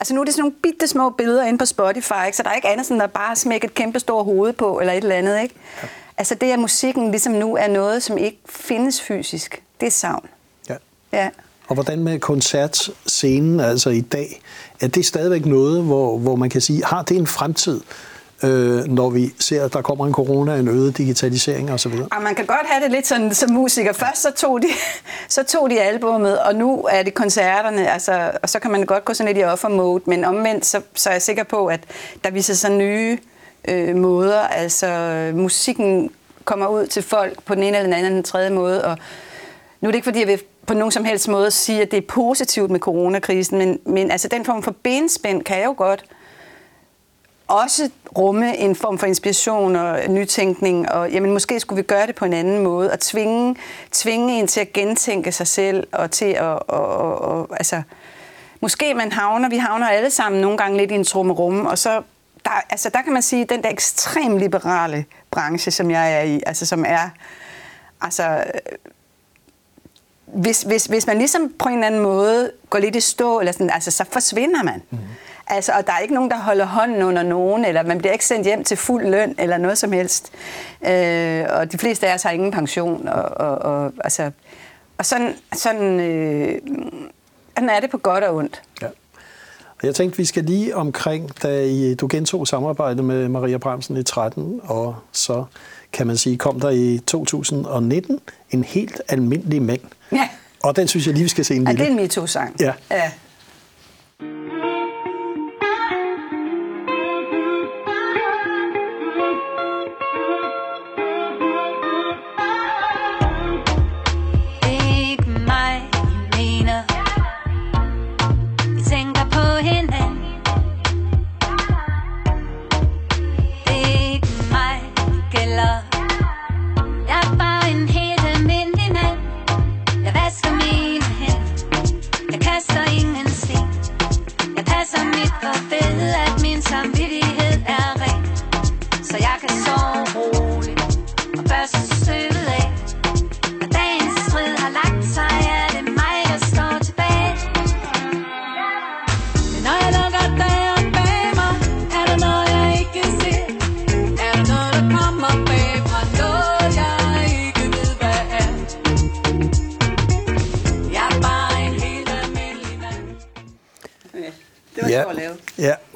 Altså 0.00 0.14
nu 0.14 0.20
er 0.20 0.24
det 0.24 0.34
sådan 0.34 0.42
nogle 0.42 0.56
bitte 0.62 0.88
små 0.88 1.10
billeder 1.10 1.44
inde 1.44 1.58
på 1.58 1.66
Spotify, 1.66 2.26
ikke? 2.26 2.36
så 2.36 2.42
der 2.42 2.50
er 2.50 2.54
ikke 2.54 2.68
andet 2.68 2.86
sådan, 2.86 3.00
der 3.00 3.06
bare 3.06 3.36
smækker 3.36 3.68
et 3.68 3.74
kæmpe 3.74 4.00
stort 4.00 4.24
hoved 4.24 4.52
på, 4.52 4.80
eller 4.80 4.92
et 4.92 5.02
eller 5.02 5.16
andet, 5.16 5.42
ikke? 5.42 5.54
Ja. 5.82 5.88
Altså 6.16 6.34
det, 6.34 6.52
at 6.52 6.58
musikken 6.58 7.10
ligesom 7.10 7.32
nu 7.32 7.56
er 7.56 7.68
noget, 7.68 8.02
som 8.02 8.18
ikke 8.18 8.38
findes 8.48 9.02
fysisk, 9.02 9.62
det 9.80 9.86
er 9.86 9.90
savn. 9.90 10.28
Ja. 10.68 10.76
Ja. 11.12 11.30
Og 11.68 11.74
hvordan 11.74 11.98
med 11.98 12.18
koncertscenen, 12.18 13.60
altså 13.60 13.90
i 13.90 14.00
dag, 14.00 14.42
er 14.80 14.88
det 14.88 15.06
stadigvæk 15.06 15.46
noget, 15.46 15.82
hvor, 15.82 16.18
hvor 16.18 16.36
man 16.36 16.50
kan 16.50 16.60
sige, 16.60 16.84
har 16.84 17.02
det 17.02 17.16
en 17.16 17.26
fremtid, 17.26 17.80
øh, 18.42 18.84
når 18.84 19.10
vi 19.10 19.34
ser, 19.38 19.64
at 19.64 19.72
der 19.72 19.82
kommer 19.82 20.06
en 20.06 20.12
corona, 20.12 20.56
en 20.56 20.68
øget 20.68 20.98
digitalisering 20.98 21.72
osv.? 21.72 21.92
Og 21.92 22.08
ah, 22.10 22.22
man 22.22 22.34
kan 22.34 22.46
godt 22.46 22.66
have 22.66 22.84
det 22.84 22.90
lidt 22.90 23.06
sådan 23.06 23.34
som 23.34 23.50
musiker. 23.50 23.92
Først 23.92 24.22
så 24.22 24.30
tog 24.36 24.62
de, 24.62 24.68
så 25.28 25.42
tog 25.42 25.70
de 25.70 25.80
albummet, 25.80 26.38
og 26.38 26.54
nu 26.54 26.86
er 26.90 27.02
det 27.02 27.14
koncerterne, 27.14 27.90
altså, 27.90 28.30
og 28.42 28.48
så 28.48 28.58
kan 28.58 28.70
man 28.70 28.86
godt 28.86 29.04
gå 29.04 29.14
sådan 29.14 29.34
lidt 29.34 29.42
i 29.42 29.44
offer-mode, 29.44 30.02
men 30.06 30.24
omvendt, 30.24 30.66
så, 30.66 30.80
så 30.94 31.08
er 31.08 31.14
jeg 31.14 31.22
sikker 31.22 31.44
på, 31.44 31.66
at 31.66 31.80
der 32.24 32.30
viser 32.30 32.54
sig 32.54 32.70
nye 32.70 33.18
øh, 33.68 33.96
måder. 33.96 34.40
Altså, 34.40 34.88
musikken 35.34 36.10
kommer 36.44 36.66
ud 36.66 36.86
til 36.86 37.02
folk 37.02 37.42
på 37.42 37.54
den 37.54 37.62
ene 37.62 37.76
eller 37.76 37.82
den 37.82 37.92
anden 37.92 38.06
eller 38.06 38.16
den 38.16 38.24
tredje 38.24 38.50
måde, 38.50 38.84
og 38.84 38.98
nu 39.80 39.88
er 39.88 39.90
det 39.90 39.96
ikke, 39.96 40.04
fordi 40.04 40.20
jeg 40.20 40.28
vil 40.28 40.40
på 40.66 40.74
nogen 40.74 40.92
som 40.92 41.04
helst 41.04 41.28
måde 41.28 41.50
sige, 41.50 41.82
at 41.82 41.90
det 41.90 41.96
er 41.96 42.06
positivt 42.08 42.70
med 42.70 42.80
coronakrisen, 42.80 43.58
men, 43.58 43.78
men 43.86 44.10
altså, 44.10 44.28
den 44.28 44.44
form 44.44 44.62
for 44.62 44.74
benspænd 44.82 45.42
kan 45.42 45.58
jeg 45.58 45.64
jo 45.64 45.74
godt 45.76 46.04
også 47.48 47.90
rumme 48.18 48.56
en 48.56 48.76
form 48.76 48.98
for 48.98 49.06
inspiration 49.06 49.76
og 49.76 50.00
nytænkning, 50.08 50.92
og 50.92 51.10
jamen, 51.10 51.32
måske 51.32 51.60
skulle 51.60 51.76
vi 51.76 51.86
gøre 51.86 52.06
det 52.06 52.14
på 52.14 52.24
en 52.24 52.32
anden 52.32 52.62
måde, 52.62 52.92
og 52.92 53.00
tvinge, 53.00 53.56
tvinge 53.92 54.38
en 54.38 54.46
til 54.46 54.60
at 54.60 54.72
gentænke 54.72 55.32
sig 55.32 55.46
selv, 55.46 55.86
og 55.92 56.10
til 56.10 56.24
at, 56.24 56.42
og, 56.42 56.86
og, 56.86 57.18
og, 57.18 57.48
altså, 57.50 57.82
måske 58.60 58.94
man 58.94 59.12
havner, 59.12 59.48
vi 59.48 59.56
havner 59.56 59.88
alle 59.88 60.10
sammen 60.10 60.40
nogle 60.40 60.58
gange 60.58 60.76
lidt 60.76 60.90
i 60.90 60.94
en 60.94 61.04
trummerum, 61.04 61.66
og 61.66 61.78
så, 61.78 62.02
der, 62.44 62.50
altså, 62.70 62.88
der 62.88 63.02
kan 63.02 63.12
man 63.12 63.22
sige, 63.22 63.44
den 63.44 63.62
der 63.62 63.70
ekstremt 63.70 64.38
liberale 64.38 65.04
branche, 65.30 65.70
som 65.70 65.90
jeg 65.90 66.12
er 66.14 66.22
i, 66.22 66.42
altså 66.46 66.66
som 66.66 66.84
er, 66.88 67.10
altså, 68.00 68.44
hvis, 70.34 70.62
hvis, 70.62 70.84
hvis 70.84 71.06
man 71.06 71.18
ligesom 71.18 71.52
på 71.58 71.68
en 71.68 71.74
eller 71.74 71.86
anden 71.86 72.00
måde 72.00 72.50
går 72.70 72.78
lidt 72.78 72.96
i 72.96 73.00
stå, 73.00 73.40
eller 73.40 73.52
sådan, 73.52 73.70
altså, 73.70 73.90
så 73.90 74.04
forsvinder 74.12 74.62
man. 74.62 74.82
Mm. 74.90 74.98
Altså, 75.46 75.72
og 75.72 75.86
der 75.86 75.92
er 75.92 75.98
ikke 75.98 76.14
nogen, 76.14 76.30
der 76.30 76.36
holder 76.36 76.64
hånden 76.64 77.02
under 77.02 77.22
nogen, 77.22 77.64
eller 77.64 77.82
man 77.82 77.98
bliver 77.98 78.12
ikke 78.12 78.26
sendt 78.26 78.46
hjem 78.46 78.64
til 78.64 78.76
fuld 78.76 79.06
løn, 79.06 79.34
eller 79.38 79.58
noget 79.58 79.78
som 79.78 79.92
helst. 79.92 80.32
Øh, 80.86 81.44
og 81.50 81.72
de 81.72 81.78
fleste 81.78 82.08
af 82.08 82.14
os 82.14 82.22
har 82.22 82.30
ingen 82.30 82.50
pension. 82.50 83.08
Og, 83.08 83.22
og, 83.22 83.58
og, 83.58 83.92
altså, 84.04 84.30
og 84.98 85.06
sådan, 85.06 85.34
sådan, 85.52 86.00
øh, 86.00 86.60
sådan 87.54 87.68
er 87.68 87.80
det 87.80 87.90
på 87.90 87.98
godt 87.98 88.24
og 88.24 88.36
ondt. 88.36 88.62
Ja. 88.82 88.86
Jeg 89.84 89.94
tænkte, 89.94 90.16
vi 90.18 90.24
skal 90.24 90.44
lige 90.44 90.76
omkring, 90.76 91.42
da 91.42 91.64
I, 91.64 91.94
du 91.94 92.06
gentog 92.10 92.48
samarbejdet 92.48 93.04
med 93.04 93.28
Maria 93.28 93.56
Bremsen 93.58 93.96
i 93.96 94.02
13, 94.02 94.60
og 94.62 94.96
så 95.12 95.44
kan 95.92 96.06
man 96.06 96.16
sige, 96.16 96.36
kom 96.36 96.60
der 96.60 96.70
i 96.70 97.00
2019 97.06 98.20
en 98.50 98.64
helt 98.64 99.00
almindelig 99.08 99.62
mand. 99.62 99.80
Ja, 100.12 100.28
Og 100.62 100.76
den 100.76 100.88
synes 100.88 101.06
jeg 101.06 101.14
lige, 101.14 101.22
vi 101.22 101.28
skal 101.28 101.44
se 101.44 101.54
en 101.56 101.62
ja 101.62 101.70
det 101.70 101.78
lille. 101.78 101.92
er 101.92 101.96
en 101.96 102.02
MeToo-sang. 102.02 102.56
Ja. 102.60 102.72
ja. 102.90 103.10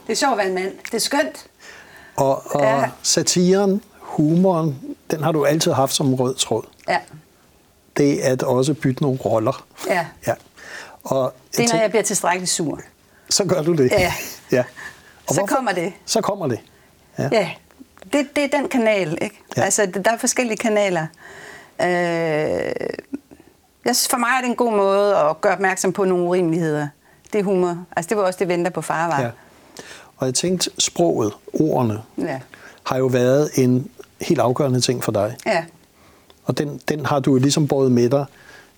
Det 0.08 0.12
er 0.14 0.16
sjovt 0.16 0.32
at 0.32 0.38
være 0.38 0.46
en 0.48 0.54
mand. 0.54 0.72
Det 0.84 0.94
er 0.94 0.98
skønt. 0.98 1.46
Og, 2.16 2.42
og 2.54 2.62
Ja. 2.62 2.84
satiren, 3.02 3.82
humoren, 4.00 4.80
den 5.10 5.22
har 5.22 5.32
du 5.32 5.44
altid 5.44 5.72
haft 5.72 5.94
som 5.94 6.14
rød 6.14 6.34
tråd. 6.34 6.62
Ja. 6.88 6.98
Det 7.96 8.26
er 8.28 8.32
at 8.32 8.42
også 8.42 8.74
bytte 8.74 9.02
nogle 9.02 9.18
roller. 9.18 9.66
Ja. 9.88 10.06
Ja. 10.26 10.34
Og 11.04 11.34
Det 11.56 11.64
er, 11.70 11.74
når 11.74 11.80
jeg 11.80 11.90
bliver 11.90 12.02
tilstrækkeligt 12.02 12.50
sur. 12.50 12.80
Så 13.30 13.44
gør 13.44 13.62
du 13.62 13.72
det. 13.72 13.90
Ja. 13.90 14.12
ja. 14.52 14.64
Så 15.30 15.46
kommer 15.48 15.72
det. 15.72 15.92
Så 16.06 16.20
kommer 16.20 16.46
det. 16.46 16.60
Ja. 17.18 17.28
Ja, 17.32 17.50
det, 18.12 18.36
det 18.36 18.44
er 18.44 18.58
den 18.58 18.68
kanal, 18.68 19.18
ikke? 19.22 19.40
Ja. 19.56 19.60
Ja. 19.60 19.64
Altså, 19.64 19.86
der 19.86 20.10
er 20.12 20.16
forskellige 20.18 20.56
kanaler. 20.56 21.06
Øh, 21.82 21.86
jeg 23.84 23.96
synes, 23.96 24.08
for 24.08 24.16
mig 24.16 24.28
er 24.36 24.40
det 24.40 24.48
en 24.50 24.56
god 24.56 24.72
måde 24.72 25.16
at 25.16 25.40
gøre 25.40 25.52
opmærksom 25.52 25.92
på 25.92 26.04
nogle 26.04 26.24
urimeligheder. 26.24 26.88
Det 27.32 27.38
er 27.38 27.42
humor. 27.44 27.84
Altså, 27.96 28.08
det 28.08 28.16
var 28.16 28.22
også 28.22 28.38
det, 28.38 28.48
venter 28.48 28.70
på 28.70 28.82
far 28.82 29.06
var. 29.06 29.20
ja. 29.22 29.30
Og 30.16 30.26
jeg 30.26 30.34
tænkte, 30.34 30.70
sproget, 30.78 31.32
ordene, 31.52 32.02
Ja. 32.18 32.40
har 32.84 32.96
jo 32.98 33.06
været 33.06 33.50
en 33.54 33.90
helt 34.20 34.40
afgørende 34.40 34.80
ting 34.80 35.04
for 35.04 35.12
dig. 35.12 35.36
ja. 35.46 35.64
Og 36.44 36.58
den, 36.58 36.80
den 36.88 37.06
har 37.06 37.20
du 37.20 37.32
jo 37.32 37.38
ligesom 37.38 37.68
båret 37.68 37.92
med 37.92 38.10
dig 38.10 38.24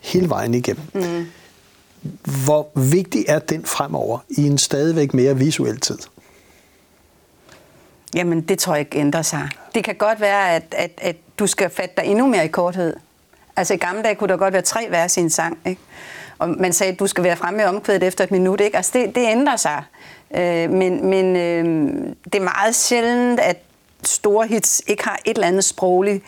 hele 0.01 0.29
vejen 0.29 0.55
igennem. 0.55 0.83
Mm. 0.95 1.27
Hvor 2.45 2.69
vigtig 2.75 3.25
er 3.29 3.39
den 3.39 3.65
fremover 3.65 4.19
i 4.29 4.47
en 4.47 4.59
stadigvæk 4.59 5.15
mere 5.15 5.37
visuel 5.37 5.81
tid? 5.81 5.99
Jamen, 8.15 8.41
det 8.41 8.59
tror 8.59 8.75
jeg 8.75 8.81
ikke 8.81 8.99
ændrer 8.99 9.23
sig. 9.23 9.49
Det 9.75 9.85
kan 9.85 9.95
godt 9.95 10.21
være, 10.21 10.51
at, 10.55 10.63
at, 10.77 10.91
at 10.99 11.17
du 11.39 11.47
skal 11.47 11.71
fatte 11.71 11.95
dig 11.97 12.05
endnu 12.05 12.27
mere 12.27 12.45
i 12.45 12.49
korthed. 12.49 12.97
Altså 13.57 13.75
i 13.75 13.77
gamle 13.77 14.03
dage 14.03 14.15
kunne 14.15 14.29
der 14.29 14.37
godt 14.37 14.53
være 14.53 14.63
tre 14.63 14.87
vers 14.91 15.17
i 15.17 15.21
en 15.21 15.31
sang, 15.31 15.59
ikke? 15.67 15.81
Og 16.41 16.49
man 16.49 16.73
sagde, 16.73 16.93
at 16.93 16.99
du 16.99 17.07
skal 17.07 17.25
være 17.25 17.37
fremme 17.37 17.63
i 17.63 17.65
omkvædet 17.65 18.03
efter 18.03 18.25
et 18.25 18.31
minut, 18.31 18.61
ikke? 18.61 18.77
Altså 18.77 18.91
det, 18.95 19.15
det 19.15 19.29
ændrer 19.29 19.57
sig. 19.57 19.83
Øh, 20.37 20.71
men 20.71 21.07
men 21.07 21.37
øh, 21.37 21.65
det 22.25 22.35
er 22.35 22.45
meget 22.45 22.75
sjældent, 22.75 23.41
at 23.41 23.57
store 24.05 24.47
hits 24.47 24.83
ikke 24.87 25.05
har 25.05 25.19
et 25.25 25.35
eller 25.35 25.47
andet 25.47 25.65
sprogligt 25.65 26.25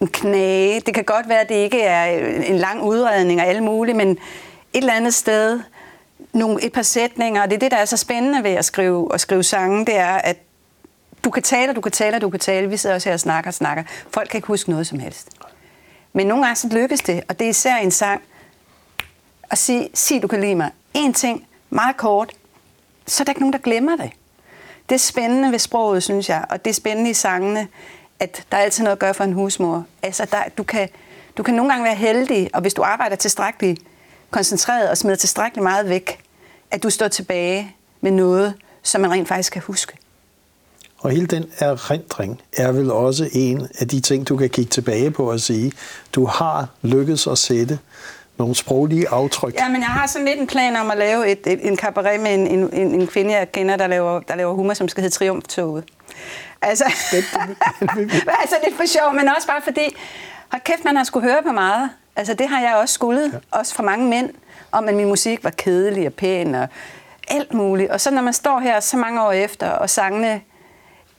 en 0.00 0.06
knage. 0.06 0.80
Det 0.80 0.94
kan 0.94 1.04
godt 1.04 1.28
være, 1.28 1.40
at 1.40 1.48
det 1.48 1.54
ikke 1.54 1.82
er 1.82 2.20
øh, 2.20 2.50
en 2.50 2.56
lang 2.56 2.82
udredning 2.82 3.40
og 3.40 3.46
alt 3.46 3.62
muligt, 3.62 3.96
men 3.96 4.10
et 4.10 4.18
eller 4.72 4.92
andet 4.92 5.14
sted, 5.14 5.60
nogle, 6.32 6.64
et 6.64 6.72
par 6.72 6.82
sætninger, 6.82 7.42
og 7.42 7.50
det 7.50 7.56
er 7.56 7.60
det, 7.60 7.70
der 7.70 7.76
er 7.76 7.84
så 7.84 7.96
spændende 7.96 8.44
ved 8.44 8.50
at 8.50 8.64
skrive, 8.64 9.14
at 9.14 9.20
skrive 9.20 9.42
sange, 9.42 9.86
det 9.86 9.96
er, 9.96 10.14
at 10.14 10.36
du 11.24 11.30
kan 11.30 11.42
tale, 11.42 11.70
og 11.70 11.76
du 11.76 11.80
kan 11.80 11.92
tale, 11.92 12.16
og 12.16 12.20
du 12.20 12.30
kan 12.30 12.40
tale. 12.40 12.68
Vi 12.68 12.76
sidder 12.76 12.94
også 12.94 13.08
her 13.08 13.14
og 13.14 13.20
snakker 13.20 13.50
og 13.50 13.54
snakker. 13.54 13.84
Folk 14.10 14.28
kan 14.28 14.38
ikke 14.38 14.48
huske 14.48 14.70
noget 14.70 14.86
som 14.86 14.98
helst. 14.98 15.28
Men 16.12 16.26
nogle 16.26 16.44
gange 16.44 16.56
så 16.56 16.68
lykkes 16.72 17.00
det, 17.00 17.22
og 17.28 17.38
det 17.38 17.44
er 17.44 17.50
især 17.50 17.78
i 17.78 17.82
en 17.82 17.90
sang, 17.90 18.22
at 19.50 19.58
sige, 19.58 19.88
sig 19.94 20.22
du 20.22 20.28
kan 20.28 20.40
lide 20.40 20.54
mig. 20.54 20.70
En 20.94 21.14
ting, 21.14 21.46
meget 21.70 21.96
kort, 21.96 22.32
så 23.06 23.22
er 23.22 23.24
der 23.24 23.30
ikke 23.30 23.40
nogen, 23.40 23.52
der 23.52 23.58
glemmer 23.58 23.96
det. 23.96 24.10
Det 24.88 24.94
er 24.94 24.98
spændende 24.98 25.52
ved 25.52 25.58
sproget, 25.58 26.02
synes 26.02 26.28
jeg, 26.28 26.44
og 26.50 26.64
det 26.64 26.70
er 26.70 26.74
spændende 26.74 27.10
i 27.10 27.14
sangene, 27.14 27.68
at 28.20 28.44
der 28.50 28.56
er 28.56 28.62
altid 28.62 28.84
noget 28.84 28.96
at 28.96 28.98
gøre 28.98 29.14
for 29.14 29.24
en 29.24 29.32
husmor. 29.32 29.84
Altså, 30.02 30.24
der, 30.30 30.42
du, 30.58 30.62
kan, 30.62 30.88
du 31.36 31.42
kan 31.42 31.54
nogle 31.54 31.72
gange 31.72 31.84
være 31.84 31.94
heldig, 31.94 32.50
og 32.54 32.60
hvis 32.60 32.74
du 32.74 32.82
arbejder 32.82 33.16
tilstrækkeligt 33.16 33.80
koncentreret 34.30 34.90
og 34.90 34.98
smider 34.98 35.16
tilstrækkeligt 35.16 35.62
meget 35.62 35.88
væk, 35.88 36.18
at 36.70 36.82
du 36.82 36.90
står 36.90 37.08
tilbage 37.08 37.76
med 38.00 38.10
noget, 38.10 38.54
som 38.82 39.00
man 39.00 39.10
rent 39.10 39.28
faktisk 39.28 39.52
kan 39.52 39.62
huske. 39.62 39.92
Og 40.98 41.10
hele 41.10 41.26
den 41.26 41.44
erindring 41.58 42.42
er 42.52 42.72
vel 42.72 42.90
også 42.90 43.28
en 43.32 43.68
af 43.78 43.88
de 43.88 44.00
ting, 44.00 44.28
du 44.28 44.36
kan 44.36 44.50
kigge 44.50 44.70
tilbage 44.70 45.10
på 45.10 45.30
og 45.30 45.40
sige, 45.40 45.72
du 46.12 46.24
har 46.26 46.68
lykkedes 46.82 47.26
at 47.26 47.38
sætte 47.38 47.78
nogle 48.40 48.54
sproglige 48.54 49.08
aftryk. 49.08 49.54
Ja, 49.54 49.68
men 49.68 49.80
jeg 49.80 49.88
har 49.88 50.06
sådan 50.06 50.26
lidt 50.26 50.40
en 50.40 50.46
plan 50.46 50.76
om 50.76 50.90
at 50.90 50.98
lave 50.98 51.28
et, 51.28 51.46
et, 51.46 51.66
en 51.66 51.76
cabaret 51.76 52.20
med 52.20 52.34
en, 52.34 52.46
en, 52.46 52.74
en, 52.74 53.06
kvinde, 53.06 53.32
jeg 53.32 53.52
kender, 53.52 53.76
der 53.76 53.86
laver, 53.86 54.20
der 54.20 54.34
laver 54.34 54.54
humor, 54.54 54.74
som 54.74 54.88
skal 54.88 55.02
hedde 55.02 55.14
Triumftoget. 55.14 55.84
Altså, 56.62 56.84
altså 58.42 58.56
lidt 58.64 58.76
for 58.76 58.86
sjov, 58.86 59.14
men 59.14 59.28
også 59.36 59.48
bare 59.48 59.62
fordi, 59.64 59.96
hold 60.52 60.62
kæft, 60.62 60.84
man 60.84 60.96
har 60.96 61.04
skulle 61.04 61.28
høre 61.28 61.42
på 61.42 61.52
meget. 61.52 61.90
Altså 62.16 62.34
det 62.34 62.48
har 62.48 62.60
jeg 62.60 62.76
også 62.76 62.94
skulle, 62.94 63.22
ja. 63.22 63.58
også 63.58 63.74
for 63.74 63.82
mange 63.82 64.08
mænd, 64.08 64.30
om 64.72 64.88
at 64.88 64.94
min 64.94 65.08
musik 65.08 65.44
var 65.44 65.50
kedelig 65.50 66.06
og 66.06 66.12
pæn 66.12 66.54
og 66.54 66.68
alt 67.28 67.54
muligt. 67.54 67.90
Og 67.90 68.00
så 68.00 68.10
når 68.10 68.22
man 68.22 68.32
står 68.32 68.58
her 68.58 68.80
så 68.80 68.96
mange 68.96 69.22
år 69.22 69.32
efter, 69.32 69.70
og 69.70 69.90
sangene, 69.90 70.40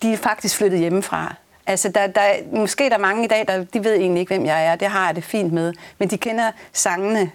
de 0.02 0.14
er 0.14 0.18
faktisk 0.18 0.58
flyttet 0.58 0.80
hjemmefra. 0.80 1.36
Altså, 1.68 1.90
der, 1.90 2.08
der, 2.08 2.22
måske 2.54 2.84
der 2.84 2.96
er 2.96 2.98
mange 3.00 3.26
i 3.26 3.28
dag, 3.28 3.46
der 3.48 3.64
de 3.64 3.84
ved 3.84 3.96
egentlig 3.96 4.20
ikke, 4.20 4.36
hvem 4.36 4.46
jeg 4.46 4.66
er. 4.66 4.76
Det 4.76 4.88
har 4.88 5.06
jeg 5.06 5.16
det 5.16 5.24
fint 5.24 5.54
med. 5.54 5.74
Men 6.00 6.10
de 6.10 6.18
kender 6.18 6.52
sangene, 6.74 7.32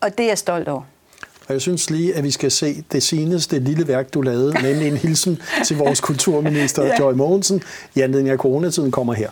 og 0.00 0.18
det 0.18 0.24
er 0.24 0.28
jeg 0.28 0.38
stolt 0.38 0.68
over. 0.68 0.82
Og 1.48 1.54
jeg 1.54 1.60
synes 1.60 1.90
lige, 1.90 2.14
at 2.14 2.24
vi 2.24 2.30
skal 2.30 2.50
se 2.50 2.84
det 2.92 3.02
seneste 3.02 3.58
lille 3.58 3.88
værk, 3.88 4.14
du 4.14 4.20
lavede, 4.20 4.54
nemlig 4.66 4.88
en 4.88 4.96
hilsen 4.96 5.42
til 5.64 5.76
vores 5.76 6.00
kulturminister, 6.00 6.84
Ja. 6.84 6.98
Joy 6.98 7.12
Mogensen, 7.12 7.62
i 7.94 8.00
anledning 8.00 8.30
af 8.30 8.38
coronatiden 8.38 8.90
kommer 8.90 9.14
her. 9.14 9.30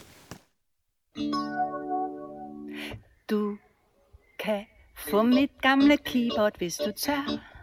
Du 3.30 3.56
kan 4.44 4.64
få 4.96 5.22
mit 5.22 5.50
gamle 5.62 5.96
keyboard, 5.96 6.52
hvis 6.58 6.74
du 6.76 6.92
tør. 7.00 7.55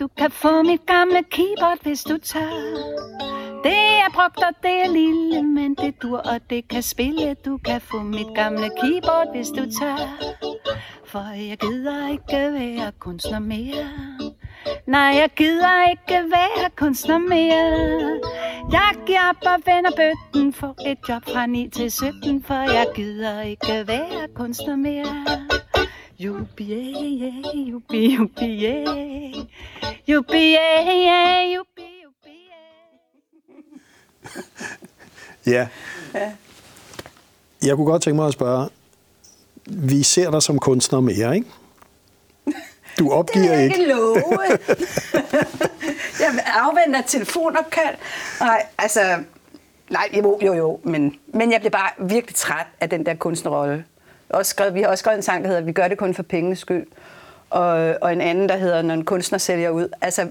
Du 0.00 0.08
kan 0.18 0.30
få 0.30 0.62
mit 0.62 0.86
gamle 0.86 1.22
keyboard, 1.30 1.78
hvis 1.82 2.02
du 2.02 2.18
tør. 2.18 2.50
Det 3.64 3.78
er 4.04 4.10
brugt, 4.14 4.38
og 4.38 4.54
det 4.62 4.82
er 4.84 4.88
lille, 4.92 5.42
men 5.42 5.74
det 5.74 6.02
dur, 6.02 6.18
og 6.18 6.40
det 6.50 6.68
kan 6.68 6.82
spille. 6.82 7.34
Du 7.34 7.56
kan 7.56 7.80
få 7.80 8.02
mit 8.02 8.26
gamle 8.34 8.70
keyboard, 8.80 9.28
hvis 9.34 9.48
du 9.48 9.62
tør. 9.80 9.98
For 11.04 11.48
jeg 11.48 11.58
gider 11.58 12.08
ikke 12.08 12.52
være 12.52 12.92
kunstner 12.98 13.38
mere. 13.38 13.88
Nej, 14.86 15.00
jeg 15.20 15.30
gider 15.36 15.90
ikke 15.90 16.30
være 16.30 16.70
kunstner 16.76 17.18
mere. 17.18 18.20
Jeg 18.72 18.94
giver 19.06 19.28
op 19.28 19.36
og 19.46 19.62
vender 19.66 19.90
bøtten 19.96 20.52
for 20.52 20.74
et 20.86 20.98
job 21.08 21.22
fra 21.24 21.46
9 21.46 21.68
til 21.68 21.90
17, 21.90 22.42
for 22.42 22.54
jeg 22.54 22.86
gider 22.94 23.42
ikke 23.42 23.84
være 23.86 24.28
kunstner 24.34 24.76
mere. 24.76 25.24
Jubi, 26.18 26.64
yeah, 27.22 27.68
jubi, 27.68 28.14
jubi, 28.16 28.62
yeah. 28.62 29.34
Jubi, 30.08 30.54
yeah, 30.54 31.54
jubi, 31.54 31.86
jubi, 32.02 32.50
yeah. 35.46 35.68
Ja. 36.14 36.32
Jeg 37.62 37.76
kunne 37.76 37.86
godt 37.86 38.02
tænke 38.02 38.16
mig 38.16 38.26
at 38.26 38.32
spørge, 38.32 38.68
vi 39.66 40.02
ser 40.02 40.30
dig 40.30 40.42
som 40.42 40.58
kunstner 40.58 41.00
mere, 41.00 41.34
ikke? 41.36 41.48
Du 42.98 43.04
Det 43.04 43.12
opgiver 43.12 43.52
jeg 43.52 43.64
ikke. 43.64 43.78
ikke 43.78 43.92
love. 43.92 44.16
jeg 46.20 46.44
afventer 46.46 47.02
telefonopkald. 47.06 47.96
Nej, 48.40 48.66
altså... 48.78 49.00
Nej, 49.90 50.08
jo, 50.16 50.38
jo, 50.42 50.54
jo. 50.54 50.80
Men, 50.82 51.14
men 51.34 51.52
jeg 51.52 51.60
blev 51.60 51.70
bare 51.70 51.90
virkelig 51.98 52.34
træt 52.34 52.66
af 52.80 52.90
den 52.90 53.06
der 53.06 53.14
kunstnerrolle. 53.14 53.84
Også 54.28 54.50
skrevet, 54.50 54.74
vi 54.74 54.80
har 54.80 54.88
også 54.88 55.02
skrevet 55.02 55.16
en 55.16 55.22
sang, 55.22 55.44
der 55.44 55.48
hedder 55.48 55.62
Vi 55.62 55.72
gør 55.72 55.88
det 55.88 55.98
kun 55.98 56.14
for 56.14 56.22
pengenes 56.22 56.58
skyld. 56.58 56.86
Og, 57.50 57.94
og 58.02 58.12
en 58.12 58.20
anden, 58.20 58.48
der 58.48 58.56
hedder 58.56 58.82
Når 58.82 58.94
en 58.94 59.04
kunstner 59.04 59.38
sælger 59.38 59.70
ud. 59.70 59.88
Altså, 60.00 60.28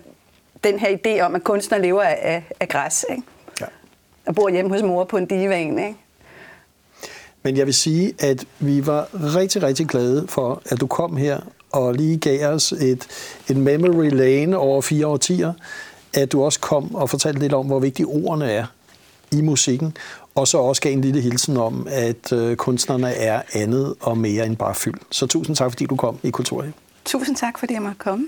den 0.63 0.79
her 0.79 0.97
idé 0.97 1.21
om, 1.21 1.35
at 1.35 1.43
kunstner 1.43 1.77
lever 1.77 2.01
af, 2.01 2.19
af, 2.21 2.43
af 2.59 2.69
græs, 2.69 3.05
ikke? 3.09 3.23
Ja. 3.61 3.65
Og 4.25 4.35
bor 4.35 4.49
hjemme 4.49 4.71
hos 4.71 4.83
mor 4.83 5.03
på 5.03 5.17
en 5.17 5.25
divan, 5.25 5.79
ikke? 5.79 5.95
Men 7.43 7.57
jeg 7.57 7.65
vil 7.65 7.73
sige, 7.73 8.13
at 8.19 8.45
vi 8.59 8.85
var 8.85 9.09
rigtig, 9.35 9.63
rigtig 9.63 9.87
glade 9.87 10.27
for, 10.27 10.61
at 10.65 10.79
du 10.79 10.87
kom 10.87 11.17
her 11.17 11.39
og 11.71 11.93
lige 11.93 12.17
gav 12.17 12.53
os 12.53 12.71
et, 12.71 13.07
en 13.49 13.61
memory 13.61 14.09
lane 14.09 14.57
over 14.57 14.81
fire 14.81 15.07
årtier. 15.07 15.53
At 16.13 16.31
du 16.31 16.43
også 16.43 16.59
kom 16.59 16.95
og 16.95 17.09
fortalte 17.09 17.39
lidt 17.39 17.53
om, 17.53 17.65
hvor 17.65 17.79
vigtige 17.79 18.07
ordene 18.07 18.51
er 18.51 18.65
i 19.31 19.41
musikken, 19.41 19.97
og 20.35 20.47
så 20.47 20.57
også 20.57 20.81
gav 20.81 20.93
en 20.93 21.01
lille 21.01 21.21
hilsen 21.21 21.57
om, 21.57 21.87
at 21.89 22.33
øh, 22.33 22.55
kunstnerne 22.55 23.11
er 23.11 23.41
andet 23.53 23.95
og 24.01 24.17
mere 24.17 24.45
end 24.45 24.57
bare 24.57 24.75
fyld. 24.75 24.95
Så 25.11 25.27
tusind 25.27 25.55
tak, 25.55 25.71
fordi 25.71 25.85
du 25.85 25.95
kom 25.95 26.19
i 26.23 26.29
Kulturhjem. 26.29 26.73
Tusind 27.05 27.35
tak, 27.35 27.59
fordi 27.59 27.73
jeg 27.73 27.81
måtte 27.81 27.97
komme. 27.97 28.27